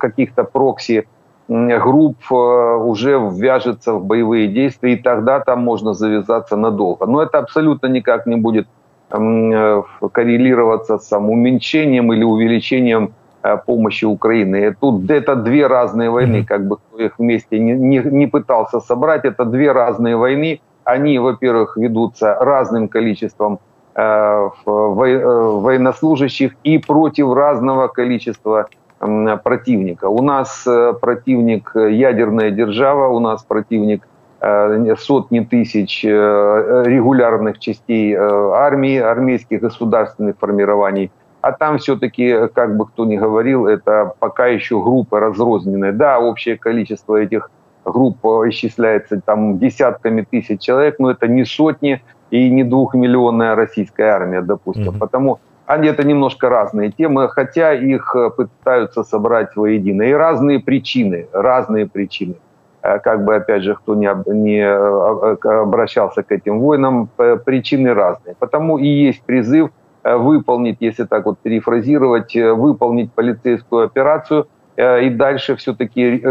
каких-то 0.00 0.44
прокси 0.44 1.06
групп 1.48 2.30
уже 2.30 3.18
ввяжется 3.18 3.94
в 3.94 4.04
боевые 4.04 4.48
действия, 4.48 4.92
и 4.92 4.96
тогда 4.96 5.40
там 5.40 5.60
можно 5.60 5.94
завязаться 5.94 6.56
надолго. 6.56 7.06
Но 7.06 7.22
это 7.22 7.38
абсолютно 7.38 7.86
никак 7.86 8.26
не 8.26 8.36
будет 8.36 8.68
коррелироваться 9.10 10.98
с 10.98 11.16
уменьшением 11.16 12.12
или 12.12 12.24
увеличением 12.24 13.14
Э, 13.40 13.56
помощи 13.56 14.04
Украины. 14.04 14.56
И 14.66 14.74
тут 14.80 15.08
это 15.10 15.36
две 15.36 15.68
разные 15.68 16.10
войны, 16.10 16.44
как 16.44 16.66
бы 16.66 16.76
кто 16.76 16.98
их 16.98 17.18
вместе 17.18 17.60
не, 17.60 17.72
не, 17.72 17.98
не 17.98 18.26
пытался 18.26 18.80
собрать, 18.80 19.24
это 19.24 19.44
две 19.44 19.72
разные 19.72 20.16
войны. 20.16 20.60
Они, 20.84 21.18
во-первых, 21.20 21.76
ведутся 21.76 22.34
разным 22.34 22.88
количеством 22.88 23.60
э, 23.94 24.00
э 24.00 24.50
военнослужащих 24.66 26.56
и 26.64 26.78
против 26.78 27.32
разного 27.32 27.86
количества 27.86 28.66
э, 28.70 28.87
противника. 28.98 30.08
У 30.08 30.22
нас 30.22 30.66
э, 30.66 30.92
противник 31.00 31.72
ядерная 31.74 32.50
держава, 32.50 33.08
у 33.08 33.20
нас 33.20 33.44
противник 33.44 34.06
э, 34.40 34.94
сотни 34.98 35.40
тысяч 35.40 36.04
э, 36.04 36.82
регулярных 36.86 37.58
частей 37.58 38.14
э, 38.14 38.18
армии, 38.18 38.98
армейских 38.98 39.60
государственных 39.60 40.36
формирований– 40.38 41.10
а 41.40 41.52
там 41.52 41.78
все-таки, 41.78 42.48
как 42.52 42.76
бы 42.76 42.86
кто 42.86 43.04
ни 43.04 43.16
говорил, 43.16 43.66
это 43.66 44.12
пока 44.18 44.46
еще 44.46 44.82
группы 44.82 45.20
разрозненные. 45.20 45.92
Да, 45.92 46.18
общее 46.18 46.58
количество 46.58 47.16
этих 47.16 47.50
групп 47.84 48.24
исчисляется 48.48 49.20
там 49.24 49.58
десятками 49.58 50.26
тысяч 50.28 50.60
человек, 50.60 50.96
но 50.98 51.10
это 51.10 51.28
не 51.28 51.44
сотни 51.44 52.02
и 52.30 52.50
не 52.50 52.64
двухмиллионная 52.64 53.54
российская 53.54 54.10
армия, 54.10 54.42
допустим. 54.42 54.90
Mm-hmm. 54.90 54.98
Потому 54.98 55.38
они 55.68 55.88
это 55.88 56.04
немножко 56.04 56.48
разные 56.48 56.90
темы, 56.90 57.28
хотя 57.28 57.72
их 57.74 58.16
пытаются 58.36 59.04
собрать 59.04 59.56
воедино. 59.56 60.02
И 60.02 60.12
разные 60.12 60.58
причины, 60.58 61.26
разные 61.32 61.86
причины. 61.86 62.34
Э, 62.82 62.98
как 62.98 63.24
бы, 63.24 63.36
опять 63.36 63.62
же, 63.62 63.74
кто 63.74 63.94
не, 63.94 64.06
э, 64.06 65.36
э, 65.44 65.48
обращался 65.48 66.22
к 66.22 66.32
этим 66.32 66.60
войнам, 66.60 67.08
причины 67.44 67.94
разные. 67.94 68.34
Потому 68.38 68.78
и 68.78 68.86
есть 68.86 69.22
призыв 69.22 69.70
Э, 70.08 70.16
выполнить, 70.16 70.78
если 70.80 71.04
так 71.04 71.26
вот 71.26 71.38
перефразировать, 71.38 72.36
э, 72.36 72.52
выполнить 72.52 73.12
полицейскую 73.12 73.84
операцию 73.84 74.46
э, 74.76 75.04
и 75.04 75.10
дальше 75.10 75.56
все-таки 75.56 76.22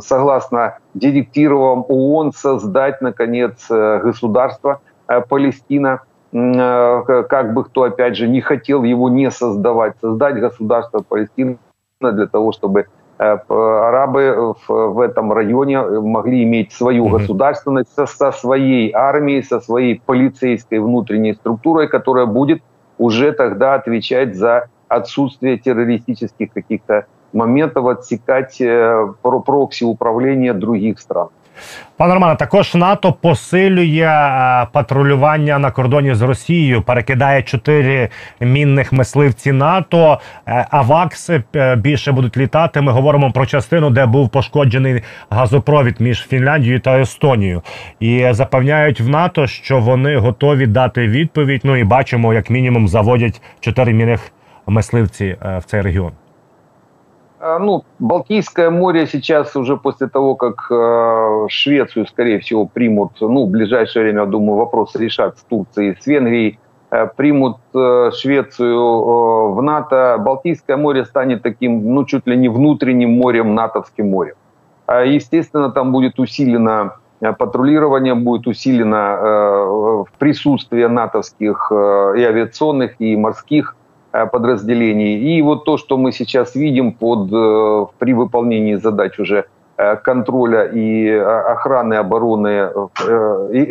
согласно 0.00 0.78
директивам 0.94 1.84
ООН 1.88 2.32
создать, 2.32 3.00
наконец, 3.00 3.68
государство, 3.68 4.80
Палестина, 5.28 6.02
как 6.32 7.52
бы 7.52 7.64
кто, 7.64 7.82
опять 7.82 8.16
же, 8.16 8.26
не 8.26 8.40
хотел 8.40 8.82
его 8.82 9.10
не 9.10 9.30
создавать, 9.30 9.94
создать 10.00 10.40
государство 10.40 11.04
Палестина 11.06 11.58
для 12.00 12.26
того, 12.26 12.52
чтобы 12.52 12.86
арабы 13.18 14.54
в, 14.66 15.00
этом 15.00 15.32
районе 15.32 15.80
могли 15.80 16.42
иметь 16.42 16.72
свою 16.72 17.08
государственность 17.08 17.94
со, 17.94 18.06
со 18.06 18.32
своей 18.32 18.90
армией, 18.92 19.42
со 19.42 19.60
своей 19.60 20.00
полицейской 20.04 20.78
внутренней 20.80 21.34
структурой, 21.34 21.88
которая 21.88 22.26
будет 22.26 22.62
уже 22.98 23.32
тогда 23.32 23.74
отвечать 23.74 24.34
за 24.34 24.68
отсутствие 24.88 25.58
террористических 25.58 26.52
каких-то 26.52 27.06
моментов, 27.32 27.86
отсекать 27.86 28.60
э, 28.60 29.12
прокси 29.22 29.84
управления 29.84 30.52
других 30.52 30.98
стран. 30.98 31.28
Пане 31.96 32.14
Романе, 32.14 32.36
також 32.36 32.74
НАТО 32.74 33.12
посилює 33.12 34.06
е, 34.06 34.66
патрулювання 34.72 35.58
на 35.58 35.70
кордоні 35.70 36.14
з 36.14 36.22
Росією, 36.22 36.82
перекидає 36.82 37.42
чотири 37.42 38.08
мінних 38.40 38.92
мисливці 38.92 39.52
НАТО. 39.52 40.18
Е, 40.46 40.66
Авакси 40.70 41.42
е, 41.56 41.76
більше 41.76 42.12
будуть 42.12 42.36
літати. 42.36 42.80
Ми 42.80 42.92
говоримо 42.92 43.32
про 43.32 43.46
частину, 43.46 43.90
де 43.90 44.06
був 44.06 44.28
пошкоджений 44.28 45.02
газопровід 45.30 46.00
між 46.00 46.26
Фінляндією 46.26 46.80
та 46.80 47.00
Естонією. 47.00 47.62
І 48.00 48.26
запевняють 48.30 49.00
в 49.00 49.08
НАТО, 49.08 49.46
що 49.46 49.80
вони 49.80 50.16
готові 50.16 50.66
дати 50.66 51.08
відповідь. 51.08 51.60
Ну 51.64 51.76
і 51.76 51.84
бачимо, 51.84 52.34
як 52.34 52.50
мінімум 52.50 52.88
заводять 52.88 53.42
чотири 53.60 53.92
мінних 53.92 54.32
мисливці 54.66 55.36
в 55.42 55.62
цей 55.66 55.80
регіон. 55.80 56.12
А, 57.44 57.58
ну, 57.58 57.84
Балтийское 57.98 58.70
море 58.70 59.08
сейчас 59.08 59.56
уже 59.56 59.76
после 59.76 60.06
того, 60.06 60.36
как 60.36 60.68
э, 60.70 61.46
Швецию, 61.48 62.06
скорее 62.06 62.38
всего, 62.38 62.66
примут, 62.66 63.14
ну, 63.20 63.46
в 63.46 63.50
ближайшее 63.50 64.04
время, 64.04 64.20
я 64.20 64.26
думаю, 64.26 64.58
вопрос 64.58 64.94
решат 64.94 65.38
с 65.38 65.42
Турцией, 65.42 65.96
с 66.00 66.06
Венгрией, 66.06 66.60
э, 66.92 67.08
примут 67.16 67.56
э, 67.74 68.12
Швецию 68.14 68.78
э, 68.78 69.54
в 69.54 69.60
НАТО, 69.60 70.18
Балтийское 70.20 70.76
море 70.76 71.04
станет 71.04 71.42
таким, 71.42 71.92
ну, 71.92 72.04
чуть 72.04 72.28
ли 72.28 72.36
не 72.36 72.48
внутренним 72.48 73.10
морем, 73.10 73.56
натовским 73.56 74.10
морем. 74.10 74.34
А, 74.86 75.02
естественно, 75.02 75.72
там 75.72 75.90
будет 75.90 76.20
усилено 76.20 76.92
э, 77.20 77.32
патрулирование, 77.32 78.14
будет 78.14 78.46
усилено 78.46 79.18
э, 79.20 80.04
присутствие 80.16 80.86
натовских 80.86 81.72
и 81.72 82.22
авиационных, 82.22 83.00
и 83.00 83.16
морских 83.16 83.74
подразделений. 84.12 85.18
И 85.18 85.42
вот 85.42 85.64
то, 85.64 85.76
что 85.78 85.96
мы 85.96 86.12
сейчас 86.12 86.54
видим 86.54 86.92
под, 86.92 87.32
э, 87.32 87.86
при 87.98 88.12
выполнении 88.12 88.74
задач 88.74 89.18
уже 89.18 89.44
э, 89.78 89.96
контроля 89.96 90.64
и 90.64 91.08
охраны 91.08 91.94
обороны 91.94 92.70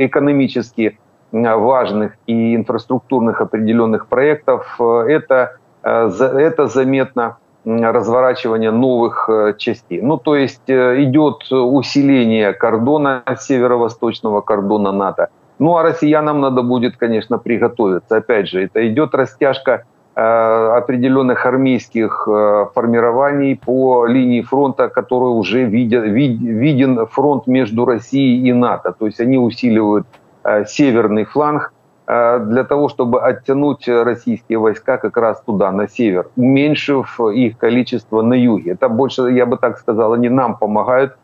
экономически 0.06 0.98
важных 1.32 2.18
и 2.28 2.56
инфраструктурных 2.56 3.40
определенных 3.40 4.08
проектов, 4.08 4.82
это, 4.82 5.56
это 5.82 6.68
заметно 6.68 7.38
разворачивание 7.64 8.72
новых 8.72 9.30
частей. 9.58 10.02
Ну, 10.02 10.18
то 10.18 10.36
есть 10.36 10.68
идет 10.68 11.50
усиление 11.50 12.52
кордона, 12.52 13.24
северо-восточного 13.40 14.42
кордона 14.42 14.92
НАТО. 14.92 15.30
Ну, 15.58 15.78
а 15.78 15.84
россиянам 15.84 16.42
надо 16.42 16.64
будет, 16.64 16.98
конечно, 16.98 17.38
приготовиться. 17.38 18.18
Опять 18.18 18.50
же, 18.50 18.66
это 18.66 18.86
идет 18.86 19.16
растяжка 19.16 19.86
Э, 20.01 20.01
определенных 20.14 21.46
армейских 21.46 22.28
э, 22.28 22.66
формирований 22.74 23.56
по 23.56 24.06
линии 24.06 24.42
фронта, 24.42 24.90
который 24.90 25.30
уже 25.30 25.64
виден, 25.64 26.04
виден 26.04 27.06
фронт 27.08 27.48
между 27.48 27.86
Россией 27.86 28.48
и 28.50 28.54
НАТО. 28.54 28.94
То 28.98 29.06
есть 29.06 29.22
они 29.22 29.38
усиливают 29.38 30.06
э, 30.44 30.66
северный 30.66 31.26
фланг 31.26 31.74
для 32.08 32.66
того, 32.66 32.90
чтобы 32.90 33.22
оттянуть 33.22 33.88
российские 33.88 34.58
войска 34.58 34.98
как 34.98 35.16
раз 35.16 35.42
туда, 35.46 35.72
на 35.72 35.88
север, 35.88 36.28
уменьшив 36.36 37.18
их 37.22 37.58
количество 37.58 38.22
на 38.22 38.34
юге. 38.34 38.72
Это 38.72 38.90
больше, 38.90 39.30
я 39.32 39.46
бы 39.46 39.56
так 39.56 39.78
сказал, 39.78 40.12
они 40.12 40.28
нам 40.28 40.58
помогают 40.58 41.16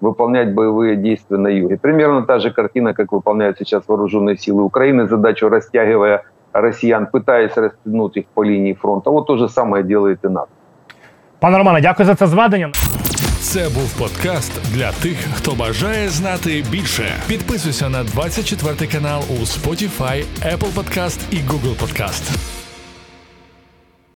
выполнять 0.00 0.54
боевые 0.54 0.96
действия 0.96 1.38
на 1.38 1.48
юге. 1.48 1.78
Примерно 1.78 2.22
та 2.22 2.38
же 2.38 2.52
картина, 2.52 2.94
как 2.94 3.12
выполняют 3.12 3.58
сейчас 3.58 3.88
вооруженные 3.88 4.36
силы 4.36 4.62
Украины, 4.62 5.08
задачу 5.08 5.48
растягивая 5.48 6.22
россиян, 6.60 7.06
пытаясь 7.12 7.60
розтягнути 7.60 8.20
їх 8.20 8.26
по 8.34 8.44
лінії 8.44 8.74
фронту. 8.74 9.16
От 9.16 9.26
то 9.26 9.36
же 9.36 9.48
саме 9.48 9.82
делает 9.82 10.18
і 10.24 10.28
НАТО. 10.28 10.48
Пане 11.38 11.58
Романе, 11.58 11.80
дякую 11.80 12.06
за 12.06 12.14
це 12.14 12.26
зведення. 12.26 12.72
Це 13.40 13.68
був 13.68 13.98
подкаст 13.98 14.74
для 14.74 14.92
тих, 14.92 15.16
хто 15.34 15.52
бажає 15.52 16.08
знати 16.08 16.64
більше. 16.70 17.04
Підписуйся 17.28 17.88
на 17.88 18.04
24 18.04 18.92
канал 18.92 19.20
у 19.30 19.32
Spotify, 19.32 20.24
Apple 20.42 20.74
Podcast 20.74 21.20
і 21.30 21.36
Google 21.36 21.76
Podcast. 21.80 22.55